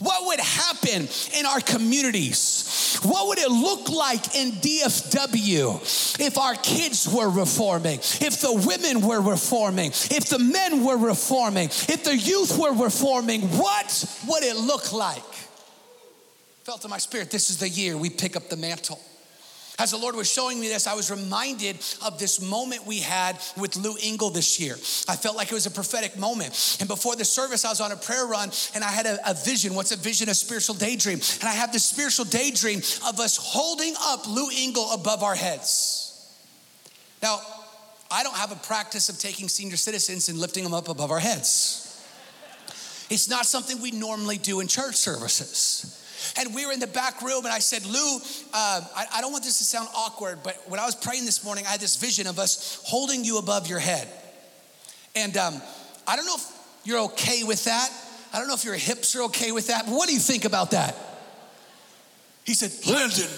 [0.00, 1.08] What would happen
[1.38, 2.98] in our communities?
[3.02, 9.06] What would it look like in DFW if our kids were reforming, if the women
[9.06, 13.42] were reforming, if the men were reforming, if the youth were reforming?
[13.42, 15.22] What would it look like?
[16.64, 19.00] Felt in my spirit, this is the year we pick up the mantle.
[19.80, 23.40] As the Lord was showing me this, I was reminded of this moment we had
[23.56, 24.74] with Lou Engle this year.
[25.08, 26.76] I felt like it was a prophetic moment.
[26.80, 29.32] And before the service, I was on a prayer run and I had a, a
[29.32, 29.74] vision.
[29.74, 30.28] What's a vision?
[30.28, 31.18] A spiritual daydream.
[31.40, 36.30] And I have this spiritual daydream of us holding up Lou Engle above our heads.
[37.22, 37.40] Now,
[38.10, 41.20] I don't have a practice of taking senior citizens and lifting them up above our
[41.20, 41.86] heads.
[43.08, 45.96] It's not something we normally do in church services.
[46.38, 48.16] And we were in the back room, and I said, Lou,
[48.52, 51.44] uh, I, I, don't want this to sound awkward, but when I was praying this
[51.44, 54.08] morning, I had this vision of us holding you above your head.
[55.16, 55.60] And um,
[56.06, 56.46] I don't know if
[56.84, 57.90] you're okay with that.
[58.32, 60.44] I don't know if your hips are okay with that, but what do you think
[60.44, 60.96] about that?
[62.44, 63.28] He said, Landon,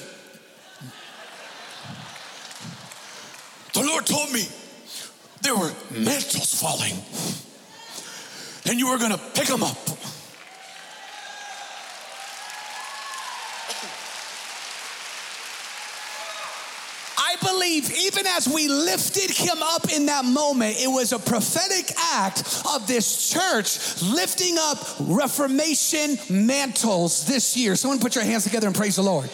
[3.73, 4.47] the Lord told me
[5.41, 6.95] there were mantles falling,
[8.67, 9.92] and you were gonna pick them up
[17.53, 22.63] believe even as we lifted him up in that moment, it was a prophetic act
[22.75, 27.77] of this church lifting up Reformation mantles this year.
[27.77, 29.31] Someone put your hands together and praise the Lord.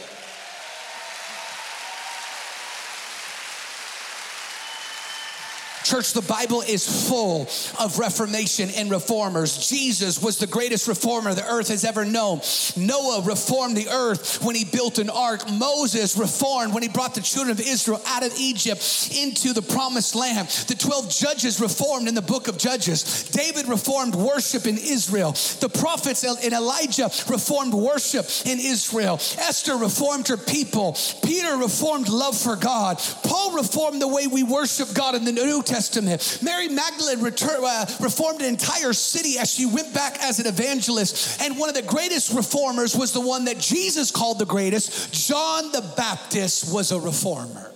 [5.88, 7.48] Church, the Bible is full
[7.80, 9.66] of reformation and reformers.
[9.68, 12.42] Jesus was the greatest reformer the earth has ever known.
[12.76, 15.50] Noah reformed the earth when he built an ark.
[15.50, 20.14] Moses reformed when he brought the children of Israel out of Egypt into the promised
[20.14, 20.48] land.
[20.68, 23.24] The 12 judges reformed in the book of Judges.
[23.30, 25.32] David reformed worship in Israel.
[25.60, 29.14] The prophets and Elijah reformed worship in Israel.
[29.38, 30.98] Esther reformed her people.
[31.24, 32.98] Peter reformed love for God.
[33.22, 35.77] Paul reformed the way we worship God in the New Testament.
[35.78, 36.40] Testament.
[36.42, 41.40] Mary Magdalene retur- uh, reformed an entire city as she went back as an evangelist.
[41.40, 45.14] And one of the greatest reformers was the one that Jesus called the greatest.
[45.28, 47.70] John the Baptist was a reformer.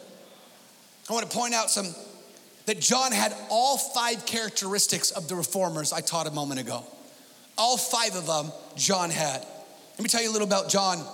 [1.08, 1.94] I want to point out some
[2.66, 6.82] that John had all five characteristics of the reformers I taught a moment ago.
[7.56, 9.46] All five of them John had.
[9.92, 11.06] Let me tell you a little about John.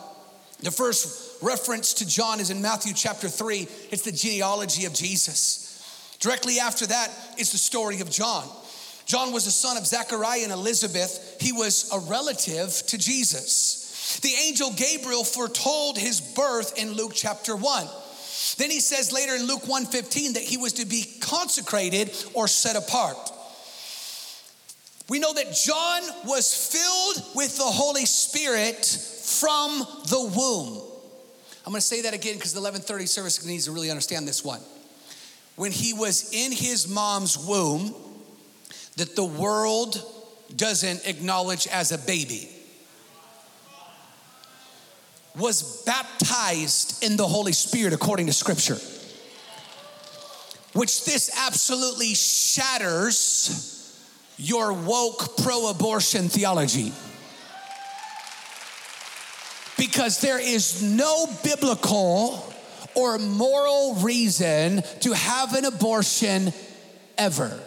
[0.60, 3.68] The first reference to John is in Matthew chapter 3.
[3.90, 5.67] It's the genealogy of Jesus.
[6.20, 8.48] Directly after that is the story of John.
[9.06, 11.38] John was the son of Zechariah and Elizabeth.
[11.40, 14.18] He was a relative to Jesus.
[14.22, 17.86] The angel Gabriel foretold his birth in Luke chapter 1.
[18.58, 22.76] Then he says later in Luke 1:15 that he was to be consecrated or set
[22.76, 23.32] apart.
[25.08, 30.82] We know that John was filled with the Holy Spirit from the womb.
[31.64, 34.44] I'm going to say that again because the 11:30 service needs to really understand this
[34.44, 34.60] one
[35.58, 37.92] when he was in his mom's womb
[38.96, 40.00] that the world
[40.54, 42.48] doesn't acknowledge as a baby
[45.36, 48.78] was baptized in the Holy Spirit according to scripture.
[50.74, 53.98] Which this absolutely shatters
[54.36, 56.92] your woke pro abortion theology.
[59.76, 62.52] Because there is no biblical
[62.98, 66.52] or moral reason to have an abortion
[67.16, 67.60] ever.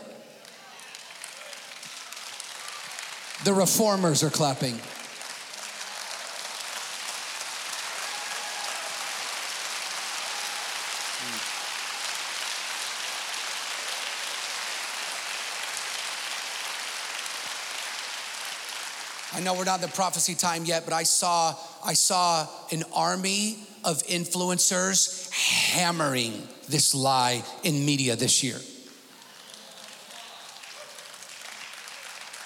[3.45, 4.77] The reformers are clapping.
[19.33, 21.55] I know we're not in the prophecy time yet, but I saw
[21.85, 28.57] I saw an army of influencers hammering this lie in media this year.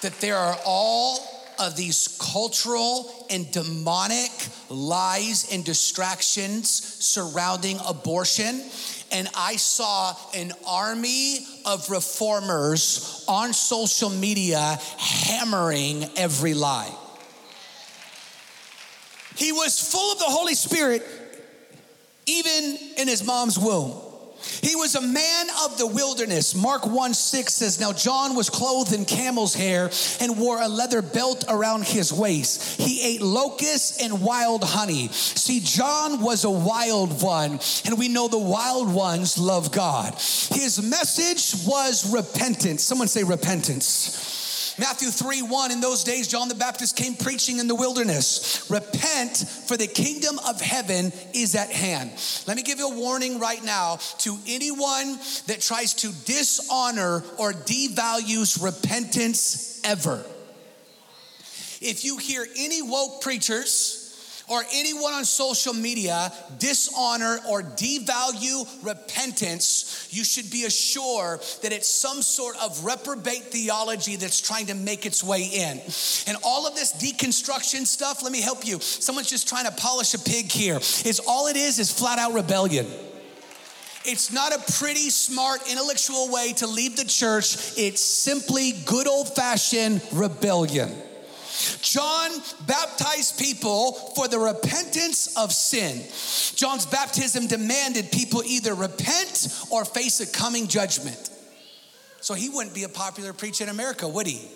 [0.02, 1.18] That there are all
[1.58, 4.30] of these cultural and demonic
[4.68, 8.62] lies and distractions surrounding abortion.
[9.12, 16.94] And I saw an army of reformers on social media hammering every lie.
[19.36, 21.02] He was full of the Holy Spirit
[22.26, 24.02] even in his mom's womb.
[24.62, 26.54] He was a man of the wilderness.
[26.54, 31.02] Mark 1 6 says, Now John was clothed in camel's hair and wore a leather
[31.02, 32.80] belt around his waist.
[32.80, 35.08] He ate locusts and wild honey.
[35.08, 40.14] See, John was a wild one, and we know the wild ones love God.
[40.14, 42.82] His message was repentance.
[42.82, 44.45] Someone say repentance.
[44.78, 49.36] Matthew 3 1, in those days, John the Baptist came preaching in the wilderness Repent,
[49.66, 52.10] for the kingdom of heaven is at hand.
[52.46, 57.52] Let me give you a warning right now to anyone that tries to dishonor or
[57.52, 60.22] devalues repentance ever.
[61.80, 63.95] If you hear any woke preachers,
[64.48, 71.88] or anyone on social media dishonor or devalue repentance, you should be assured that it's
[71.88, 75.80] some sort of reprobate theology that's trying to make its way in.
[76.26, 78.80] And all of this deconstruction stuff, let me help you.
[78.80, 80.76] Someone's just trying to polish a pig here.
[80.76, 82.86] Is all it is is flat out rebellion.
[84.08, 87.56] It's not a pretty, smart, intellectual way to leave the church.
[87.76, 90.94] It's simply good old fashioned rebellion.
[91.80, 92.30] John
[92.66, 96.02] baptized people for the repentance of sin.
[96.56, 101.30] John's baptism demanded people either repent or face a coming judgment.
[102.20, 104.48] So he wouldn't be a popular preacher in America, would he?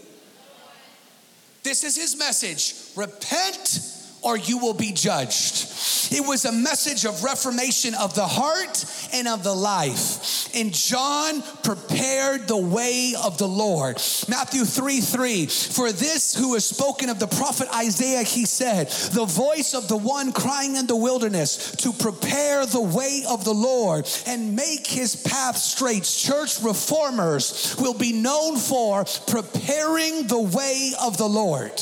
[1.62, 5.66] This is his message repent or you will be judged.
[6.12, 10.48] It was a message of reformation of the heart and of the life.
[10.54, 14.02] And John prepared the way of the Lord.
[14.28, 15.46] Matthew 3 3.
[15.46, 19.96] For this who is spoken of the prophet Isaiah, he said, The voice of the
[19.96, 25.14] one crying in the wilderness to prepare the way of the Lord and make his
[25.14, 26.02] path straight.
[26.02, 31.80] Church reformers will be known for preparing the way of the Lord.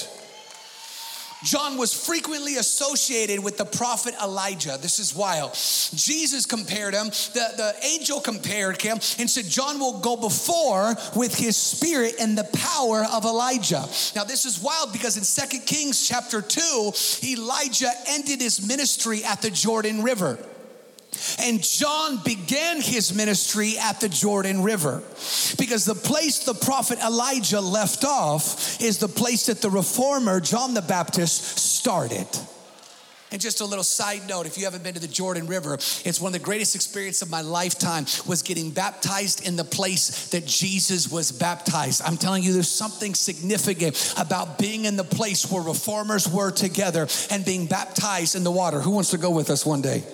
[1.45, 4.78] John was frequently associated with the prophet Elijah.
[4.80, 5.53] This is wild.
[5.95, 11.34] Jesus compared him, the, the angel compared him, and said, John will go before with
[11.34, 13.89] his spirit and the power of Elijah.
[14.16, 16.93] Now, this is wild because in Second Kings chapter 2,
[17.24, 20.39] Elijah ended his ministry at the Jordan River.
[21.41, 25.03] And John began his ministry at the Jordan River
[25.59, 30.74] because the place the prophet Elijah left off is the place that the reformer John
[30.74, 32.26] the Baptist started.
[33.30, 36.18] And just a little side note, if you haven't been to the Jordan River, it's
[36.18, 40.47] one of the greatest experiences of my lifetime was getting baptized in the place that
[40.47, 42.01] Jesus was baptized.
[42.07, 47.07] I'm telling you, there's something significant about being in the place where reformers were together
[47.30, 48.80] and being baptized in the water.
[48.80, 50.05] Who wants to go with us one day?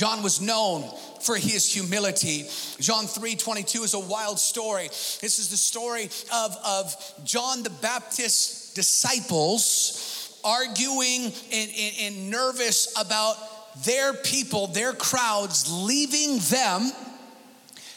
[0.00, 0.82] John was known
[1.20, 2.46] for his humility.
[2.78, 4.84] John 3 22 is a wild story.
[4.84, 12.98] This is the story of, of John the Baptist's disciples arguing and, and, and nervous
[12.98, 13.36] about
[13.84, 16.92] their people, their crowds leaving them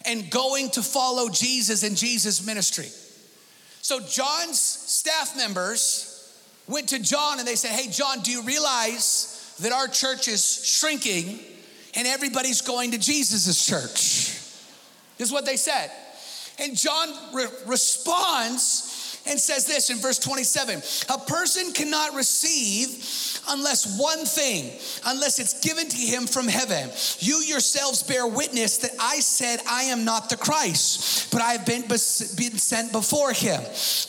[0.05, 2.89] and going to follow Jesus and Jesus' ministry.
[3.81, 6.37] So John's staff members
[6.67, 10.65] went to John and they said, Hey, John, do you realize that our church is
[10.65, 11.39] shrinking?
[11.95, 14.39] And everybody's going to Jesus' church.
[15.17, 15.91] This is what they said.
[16.59, 18.92] And John re- responds
[19.27, 22.89] and says this in verse 27 A person cannot receive
[23.49, 24.71] unless one thing,
[25.05, 26.89] unless it's given to him from heaven.
[27.19, 31.65] You yourselves bear witness that I said, I am not the Christ, but I have
[31.65, 33.61] been, been sent before him.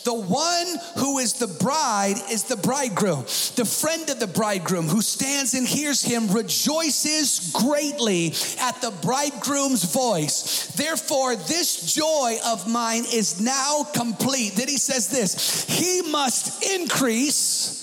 [0.05, 0.67] The one
[0.99, 3.23] who is the bride is the bridegroom.
[3.57, 8.29] The friend of the bridegroom who stands and hears him rejoices greatly
[8.61, 10.73] at the bridegroom's voice.
[10.77, 14.55] Therefore, this joy of mine is now complete.
[14.55, 17.81] Then he says this He must increase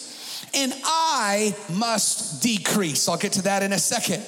[0.54, 3.08] and I must decrease.
[3.08, 4.22] I'll get to that in a second.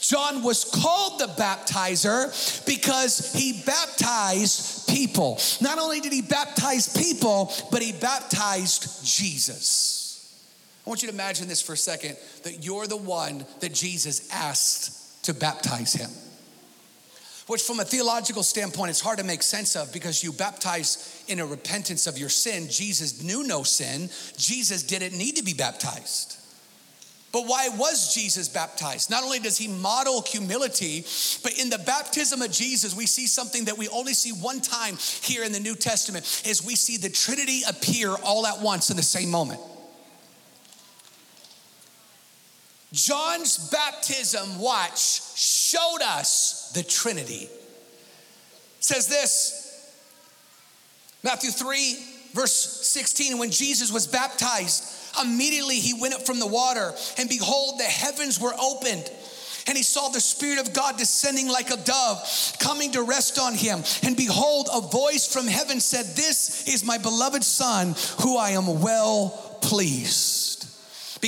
[0.00, 5.40] John was called the baptizer because he baptized people.
[5.60, 10.04] Not only did he baptize people, but he baptized Jesus.
[10.86, 14.30] I want you to imagine this for a second that you're the one that Jesus
[14.32, 16.10] asked to baptize him
[17.46, 21.40] which from a theological standpoint it's hard to make sense of because you baptize in
[21.40, 22.68] a repentance of your sin.
[22.68, 24.10] Jesus knew no sin.
[24.36, 26.38] Jesus didn't need to be baptized.
[27.32, 29.10] But why was Jesus baptized?
[29.10, 31.04] Not only does he model humility,
[31.42, 34.96] but in the baptism of Jesus, we see something that we only see one time
[35.20, 38.96] here in the New Testament is we see the Trinity appear all at once in
[38.96, 39.60] the same moment.
[42.92, 47.48] John's baptism, watch, showed us the Trinity.
[47.48, 49.62] It says this
[51.22, 51.96] Matthew 3,
[52.34, 52.52] verse
[52.86, 54.84] 16, when Jesus was baptized,
[55.22, 59.10] immediately he went up from the water, and behold, the heavens were opened
[59.66, 63.54] and he saw the Spirit of God descending like a dove, coming to rest on
[63.54, 63.82] him.
[64.04, 68.80] And behold, a voice from heaven said, This is my beloved Son, who I am
[68.80, 70.35] well pleased.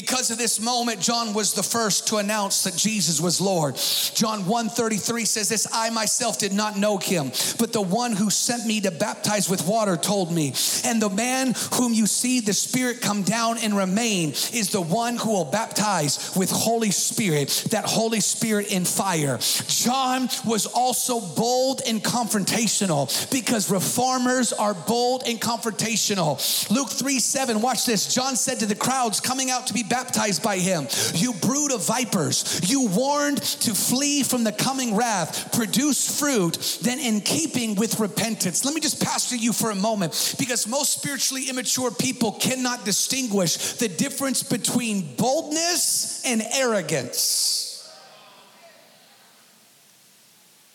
[0.00, 3.74] Because of this moment, John was the first to announce that Jesus was Lord.
[4.14, 8.64] John 1:33 says this, I myself did not know him, but the one who sent
[8.64, 10.54] me to baptize with water told me.
[10.84, 15.16] And the man whom you see the Spirit come down and remain is the one
[15.16, 19.40] who will baptize with Holy Spirit, that Holy Spirit in fire.
[19.66, 26.38] John was also bold and confrontational because reformers are bold and confrontational.
[26.70, 28.14] Luke 3 7, watch this.
[28.14, 30.86] John said to the crowds coming out to be baptized by him.
[31.14, 36.98] You brood of vipers, you warned to flee from the coming wrath, produce fruit, then
[36.98, 38.64] in keeping with repentance.
[38.64, 43.74] Let me just pastor you for a moment because most spiritually immature people cannot distinguish
[43.74, 47.64] the difference between boldness and arrogance.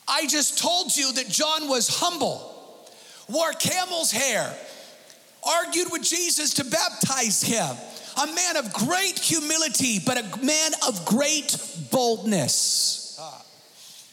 [0.08, 2.52] I just told you that John was humble,
[3.30, 4.54] wore camel's hair,
[5.44, 7.76] argued with Jesus to baptize him
[8.22, 11.56] a man of great humility, but a man of great
[11.92, 13.18] boldness.
[13.20, 13.44] Ah.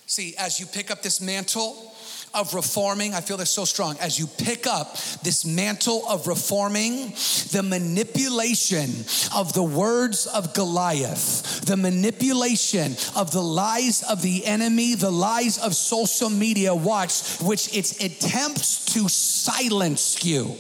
[0.07, 1.90] See, as you pick up this mantle,
[2.32, 3.96] of reforming, I feel this so strong.
[3.98, 7.12] As you pick up this mantle of reforming,
[7.51, 8.90] the manipulation
[9.34, 15.59] of the words of Goliath, the manipulation of the lies of the enemy, the lies
[15.59, 20.57] of social media, watch, which its attempts to silence you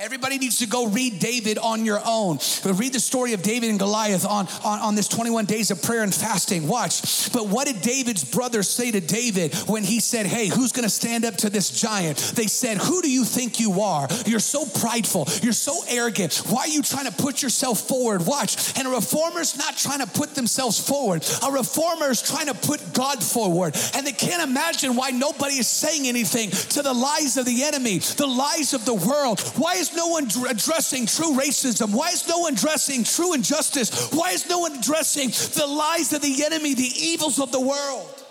[0.00, 2.38] Everybody needs to go read David on your own.
[2.64, 5.82] But Read the story of David and Goliath on, on, on this 21 days of
[5.82, 6.66] prayer and fasting.
[6.66, 7.30] Watch.
[7.34, 10.90] But what did David's brothers say to David when he said, Hey, who's going to
[10.90, 12.16] stand up to this giant?
[12.34, 14.08] They said, Who do you think you are?
[14.24, 15.28] You're so prideful.
[15.42, 16.44] You're so arrogant.
[16.48, 18.24] Why are you trying to put yourself forward?
[18.24, 18.78] Watch.
[18.78, 22.94] And a reformer's not trying to put themselves forward, a reformer is trying to put
[22.94, 23.76] God forward.
[23.94, 27.98] And they can't imagine why nobody is saying anything to the lies of the enemy,
[27.98, 29.40] the lies of the world.
[29.56, 31.94] Why is no one addressing true racism?
[31.94, 34.10] Why is no one addressing true injustice?
[34.12, 38.24] Why is no one addressing the lies of the enemy, the evils of the world?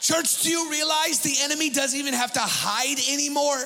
[0.00, 3.62] Church, do you realize the enemy doesn't even have to hide anymore?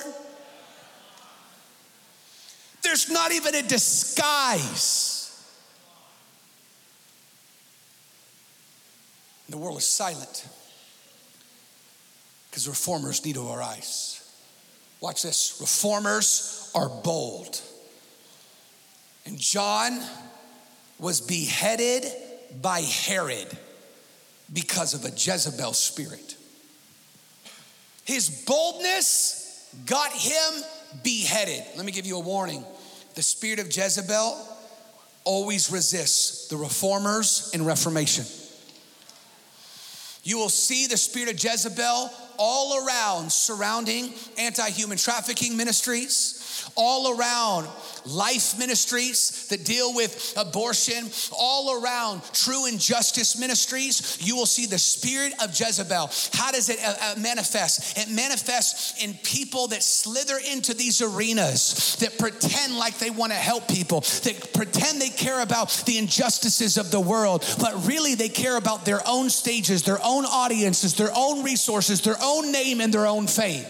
[2.81, 5.17] There's not even a disguise.
[9.49, 10.47] The world is silent
[12.49, 14.20] because reformers need to arise.
[15.01, 17.59] Watch this reformers are bold.
[19.25, 19.99] And John
[20.99, 22.05] was beheaded
[22.61, 23.47] by Herod
[24.53, 26.35] because of a Jezebel spirit.
[28.03, 30.63] His boldness got him
[31.03, 31.63] beheaded.
[31.75, 32.63] Let me give you a warning.
[33.15, 34.47] The spirit of Jezebel
[35.23, 38.25] always resists the reformers in Reformation.
[40.23, 42.11] You will see the spirit of Jezebel
[42.43, 46.40] all around surrounding anti human trafficking ministries
[46.75, 47.67] all around
[48.05, 54.77] life ministries that deal with abortion, all around true injustice ministries, you will see the
[54.77, 56.09] spirit of Jezebel.
[56.33, 57.97] How does it uh, uh, manifest?
[57.97, 63.37] It manifests in people that slither into these arenas that pretend like they want to
[63.37, 68.29] help people, that pretend they care about the injustices of the world, but really they
[68.29, 72.93] care about their own stages, their own audiences, their own resources, their own name, and
[72.93, 73.65] their own fame.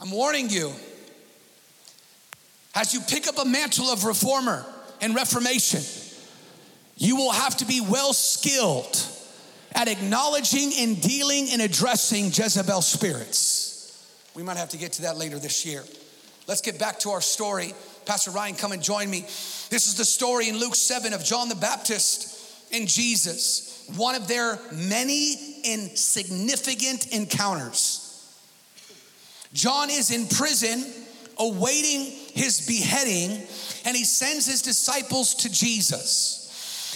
[0.00, 0.72] I'm warning you.
[2.74, 4.64] As you pick up a mantle of reformer
[5.00, 5.80] and reformation,
[6.96, 9.04] you will have to be well skilled
[9.72, 14.28] at acknowledging and dealing and addressing Jezebel spirits.
[14.34, 15.82] We might have to get to that later this year.
[16.46, 17.74] Let's get back to our story.
[18.06, 19.20] Pastor Ryan, come and join me.
[19.70, 24.28] This is the story in Luke 7 of John the Baptist and Jesus, one of
[24.28, 28.07] their many insignificant encounters.
[29.52, 30.84] John is in prison
[31.38, 33.46] awaiting his beheading,
[33.84, 36.34] and he sends his disciples to Jesus.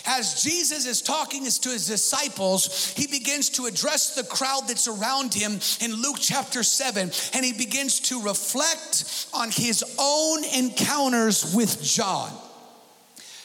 [0.05, 5.33] As Jesus is talking to his disciples, he begins to address the crowd that's around
[5.33, 11.81] him in Luke chapter 7, and he begins to reflect on his own encounters with
[11.83, 12.33] John.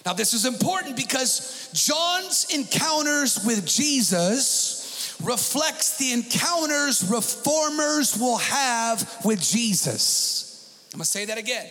[0.05, 4.76] Now, this is important because John's encounters with Jesus
[5.23, 10.87] reflects the encounters reformers will have with Jesus.
[10.93, 11.67] I'm gonna say that again.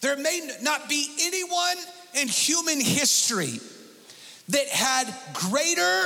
[0.00, 1.76] There may not be anyone
[2.14, 3.60] in human history
[4.48, 6.04] that had greater,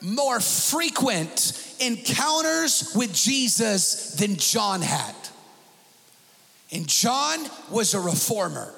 [0.00, 5.14] more frequent encounters with Jesus than John had.
[6.72, 7.38] And John
[7.70, 8.72] was a reformer.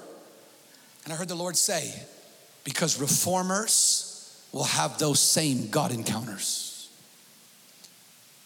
[1.05, 1.95] And I heard the Lord say,
[2.65, 4.10] because reformers
[4.53, 6.89] will have those same God encounters.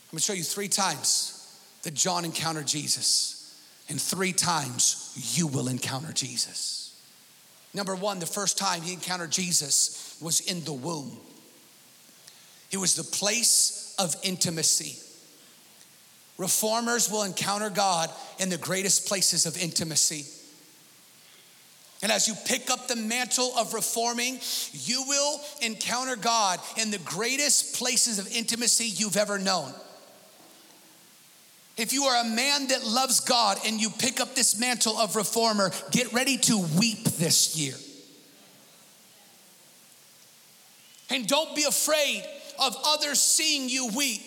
[0.07, 5.69] I'm gonna show you three times that John encountered Jesus, and three times you will
[5.69, 6.95] encounter Jesus.
[7.75, 11.19] Number one, the first time he encountered Jesus was in the womb,
[12.71, 15.01] it was the place of intimacy.
[16.39, 20.27] Reformers will encounter God in the greatest places of intimacy.
[22.05, 24.39] And as you pick up the mantle of reforming,
[24.73, 29.73] you will encounter God in the greatest places of intimacy you've ever known.
[31.79, 35.17] If you are a man that loves God and you pick up this mantle of
[35.17, 37.75] reformer, get ready to weep this year.
[41.09, 42.23] And don't be afraid
[42.63, 44.21] of others seeing you weep.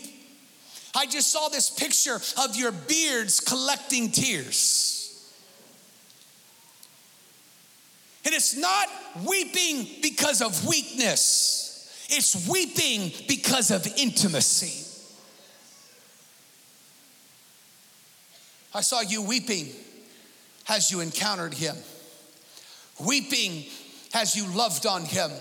[0.95, 4.96] I just saw this picture of your beards collecting tears.
[8.27, 8.89] And it's not
[9.25, 14.83] weeping because of weakness, it's weeping because of intimacy.
[18.75, 19.69] I saw you weeping
[20.67, 21.77] as you encountered him,
[22.99, 23.63] weeping
[24.13, 25.31] as you loved on him,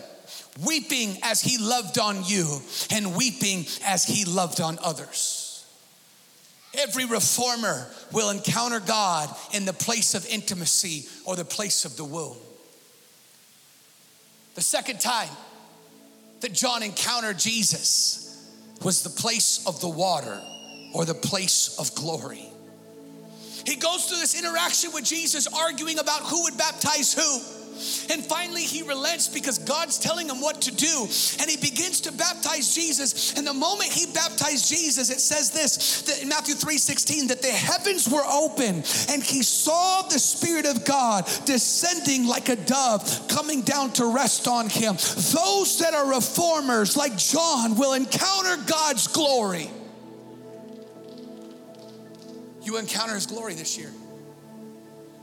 [0.65, 2.61] weeping as he loved on you
[2.93, 5.67] and weeping as he loved on others.
[6.73, 12.05] Every reformer will encounter God in the place of intimacy or the place of the
[12.05, 12.37] womb.
[14.57, 15.29] The second time
[16.41, 18.51] that John encountered Jesus
[18.83, 20.41] was the place of the water
[20.95, 22.49] or the place of glory.
[23.67, 27.41] He goes through this interaction with Jesus, arguing about who would baptize who.
[28.11, 31.07] And finally, he relents because God's telling him what to do.
[31.41, 33.37] And he begins to baptize Jesus.
[33.37, 37.43] And the moment he baptized Jesus, it says this that in Matthew 3 16, that
[37.43, 38.77] the heavens were open
[39.11, 44.49] and he saw the Spirit of God descending like a dove coming down to rest
[44.49, 44.95] on him.
[44.95, 49.71] Those that are reformers, like John, will encounter God's glory.
[52.63, 53.91] You encounter his glory this year.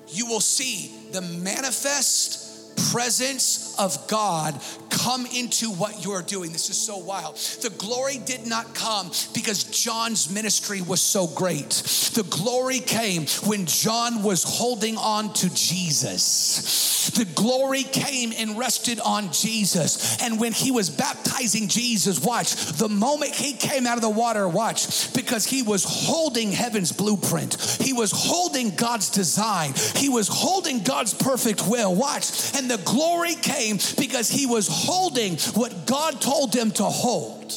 [0.08, 2.43] You will see the manifest
[2.76, 4.60] presence of God
[4.90, 6.52] come into what you're doing.
[6.52, 7.36] This is so wild.
[7.36, 11.70] The glory did not come because John's ministry was so great.
[12.14, 17.12] The glory came when John was holding on to Jesus.
[17.16, 20.22] The glory came and rested on Jesus.
[20.22, 24.48] And when he was baptizing Jesus, watch, the moment he came out of the water,
[24.48, 30.82] watch, because he was holding heaven's blueprint, he was holding God's design, he was holding
[30.84, 31.94] God's perfect will.
[31.94, 37.54] Watch, and the glory came because he was holding what God told him to hold.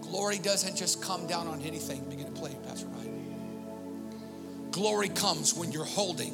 [0.00, 2.04] Glory doesn't just come down on anything.
[2.08, 4.68] Begin to play, Pastor Ryan.
[4.70, 6.32] Glory comes when you're holding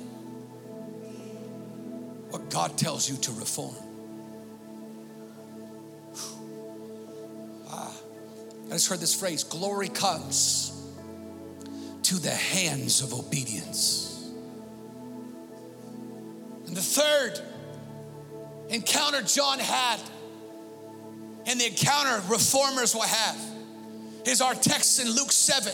[2.30, 3.74] what God tells you to reform.
[7.68, 7.92] Ah,
[8.68, 10.72] I just heard this phrase glory comes
[12.04, 14.09] to the hands of obedience.
[16.70, 17.40] And the third
[18.68, 19.98] encounter John had,
[21.44, 23.36] and the encounter reformers will have,
[24.24, 25.72] is our text in Luke 7.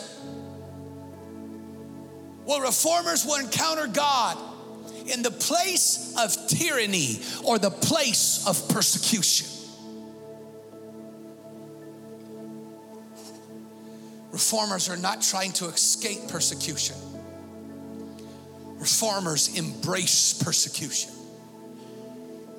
[2.47, 4.39] Well, reformers will encounter God
[5.07, 9.49] in the place of tyranny or the place of persecution.
[14.33, 16.97] Reformers are not trying to escape persecution
[18.87, 21.11] reformers embrace persecution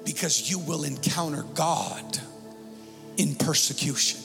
[0.04, 2.20] because you will encounter God
[3.16, 4.20] in persecution.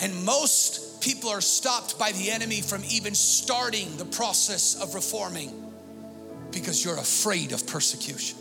[0.00, 5.72] And most people are stopped by the enemy from even starting the process of reforming
[6.50, 8.36] because you're afraid of persecution.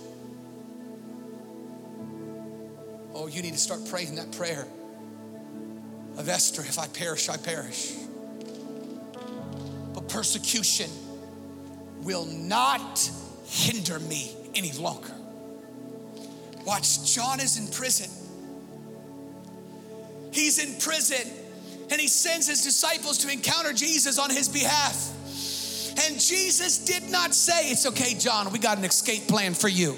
[3.13, 4.65] Oh, you need to start praying that prayer
[6.17, 7.93] of Esther if I perish, I perish.
[9.93, 10.89] But persecution
[12.03, 13.09] will not
[13.45, 15.13] hinder me any longer.
[16.65, 18.09] Watch, John is in prison.
[20.31, 21.31] He's in prison
[21.91, 25.11] and he sends his disciples to encounter Jesus on his behalf.
[26.07, 29.97] And Jesus did not say, It's okay, John, we got an escape plan for you.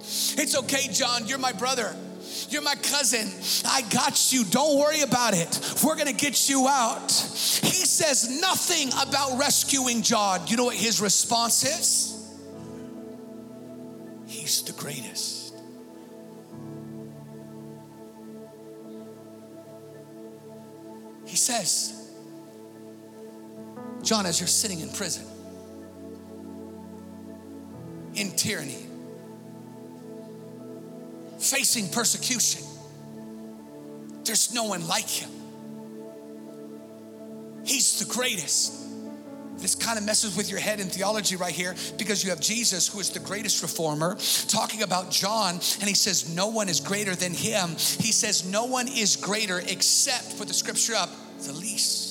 [0.00, 1.94] It's okay, John, you're my brother.
[2.48, 3.30] You're my cousin.
[3.66, 4.44] I got you.
[4.44, 5.60] Don't worry about it.
[5.84, 7.10] We're going to get you out.
[7.12, 10.46] He says nothing about rescuing John.
[10.46, 12.14] You know what his response is?
[14.26, 15.54] He's the greatest.
[21.26, 22.10] He says,
[24.02, 25.26] John, as you're sitting in prison,
[28.14, 28.87] in tyranny,
[31.38, 32.62] facing persecution.
[34.24, 35.30] There's no one like him.
[37.64, 38.74] He's the greatest.
[39.58, 42.86] This kind of messes with your head in theology right here because you have Jesus,
[42.86, 44.16] who is the greatest reformer,
[44.46, 47.70] talking about John, and he says, No one is greater than him.
[47.70, 51.10] He says, No one is greater except, put the scripture up,
[51.40, 52.07] the least.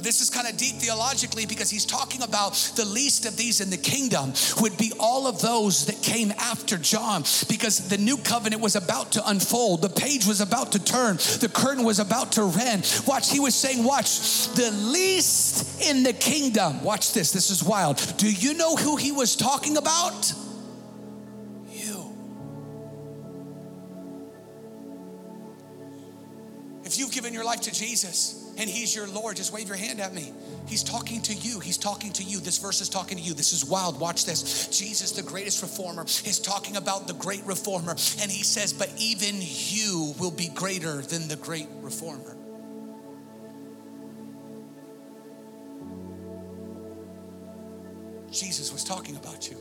[0.00, 3.60] Now, this is kind of deep theologically because he's talking about the least of these
[3.60, 7.20] in the kingdom would be all of those that came after John
[7.50, 9.82] because the new covenant was about to unfold.
[9.82, 13.02] The page was about to turn, the curtain was about to rend.
[13.06, 16.82] Watch, he was saying, Watch, the least in the kingdom.
[16.82, 17.98] Watch this, this is wild.
[18.16, 20.32] Do you know who he was talking about?
[27.20, 30.32] Given your life to Jesus, and He's your Lord, just wave your hand at me.
[30.66, 31.60] He's talking to you.
[31.60, 32.40] He's talking to you.
[32.40, 33.34] This verse is talking to you.
[33.34, 34.00] This is wild.
[34.00, 34.68] Watch this.
[34.68, 37.90] Jesus, the greatest reformer, is talking about the great reformer.
[37.90, 42.38] And He says, But even you will be greater than the great reformer.
[48.32, 49.58] Jesus was talking about you.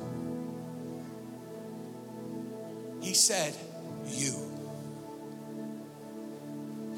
[3.01, 3.53] He said,
[4.05, 4.48] You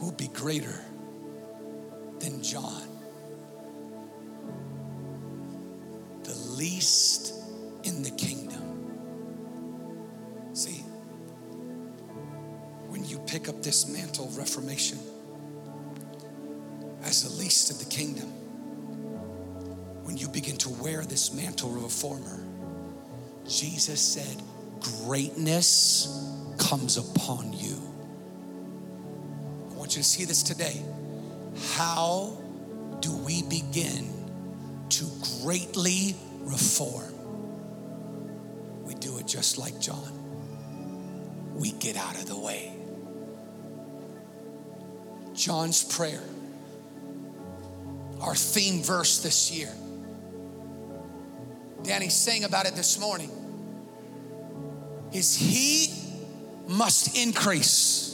[0.01, 0.83] will be greater
[2.19, 2.87] than John.
[6.23, 7.33] The least
[7.83, 8.61] in the kingdom.
[10.53, 10.83] See,
[12.89, 14.99] when you pick up this mantle of reformation
[17.03, 18.27] as the least of the kingdom,
[20.03, 22.43] when you begin to wear this mantle of reformer,
[23.47, 24.41] Jesus said,
[25.05, 26.27] Greatness
[26.57, 27.90] comes upon you.
[29.91, 30.81] You to see this today.
[31.73, 32.37] How
[33.01, 34.07] do we begin
[34.87, 35.05] to
[35.41, 37.13] greatly reform?
[38.85, 40.13] We do it just like John.
[41.55, 42.71] We get out of the way.
[45.33, 46.23] John's prayer,
[48.21, 49.73] our theme verse this year.
[51.83, 53.31] Danny sang about it this morning.
[55.11, 55.93] Is he
[56.69, 58.10] must increase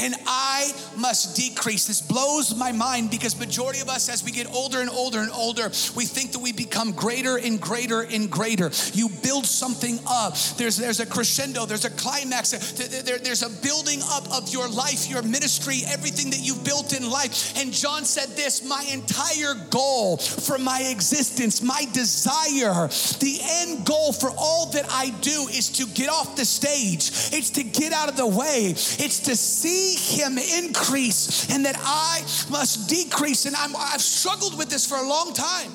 [0.00, 1.86] and I must decrease.
[1.86, 5.30] This blows my mind because majority of us as we get older and older and
[5.30, 8.70] older, we think that we become greater and greater and greater.
[8.92, 10.36] You build something up.
[10.56, 15.08] There's there's a crescendo, there's a climax, there, there's a building up of your life,
[15.08, 17.56] your ministry, everything that you've built in life.
[17.58, 22.88] And John said this, my entire goal for my existence, my desire,
[23.20, 27.10] the end goal for all that I do is to get off the stage.
[27.32, 28.70] It's to get out of the way.
[28.70, 32.20] It's to see him increase and that I
[32.50, 33.46] must decrease.
[33.46, 35.72] And i have struggled with this for a long time.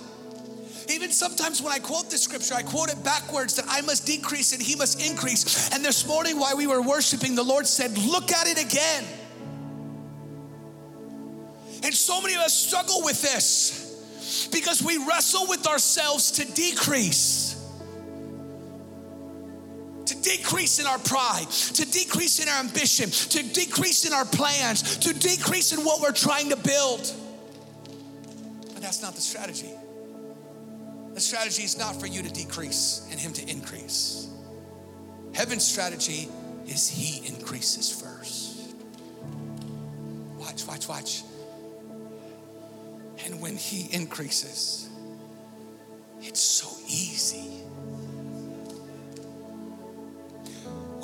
[0.90, 4.52] Even sometimes when I quote this scripture, I quote it backwards that I must decrease
[4.54, 5.72] and he must increase.
[5.74, 9.06] And this morning, while we were worshiping, the Lord said, Look at it again.
[11.84, 17.41] And so many of us struggle with this because we wrestle with ourselves to decrease
[20.22, 25.14] decrease in our pride, to decrease in our ambition, to decrease in our plans, to
[25.14, 27.12] decrease in what we're trying to build.
[28.74, 29.72] But that's not the strategy.
[31.14, 34.30] The strategy is not for you to decrease and Him to increase.
[35.34, 36.30] Heaven's strategy
[36.68, 38.76] is He increases first.
[40.38, 41.24] Watch, watch, watch.
[43.26, 44.90] And when He increases,
[46.22, 47.61] it's so easy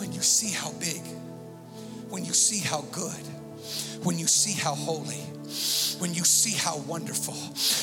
[0.08, 1.01] when you see how big,
[2.10, 3.12] when you see how good,
[4.03, 5.20] when you see how holy,
[5.99, 7.34] when you see how wonderful,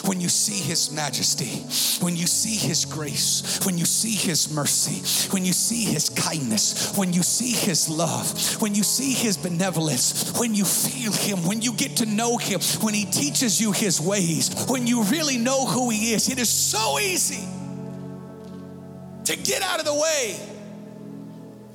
[0.09, 1.61] when you see His majesty,
[2.03, 6.97] when you see His grace, when you see His mercy, when you see His kindness,
[6.97, 11.61] when you see His love, when you see His benevolence, when you feel Him, when
[11.61, 15.67] you get to know Him, when He teaches you His ways, when you really know
[15.67, 17.47] who He is, it is so easy
[19.27, 20.54] to get out of the way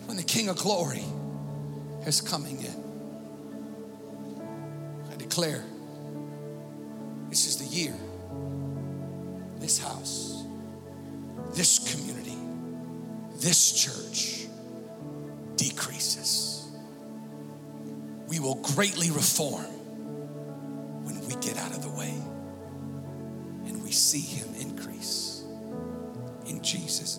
[0.09, 1.03] when the King of glory
[2.07, 2.73] is coming in.
[5.13, 5.63] I declare
[7.29, 7.93] this is the year,
[9.59, 10.45] this house,
[11.53, 12.39] this community,
[13.35, 14.47] this church
[15.57, 16.67] decreases.
[18.27, 19.65] We will greatly reform
[21.05, 22.15] when we get out of the way
[23.67, 25.43] and we see Him increase.
[26.47, 27.18] In Jesus'.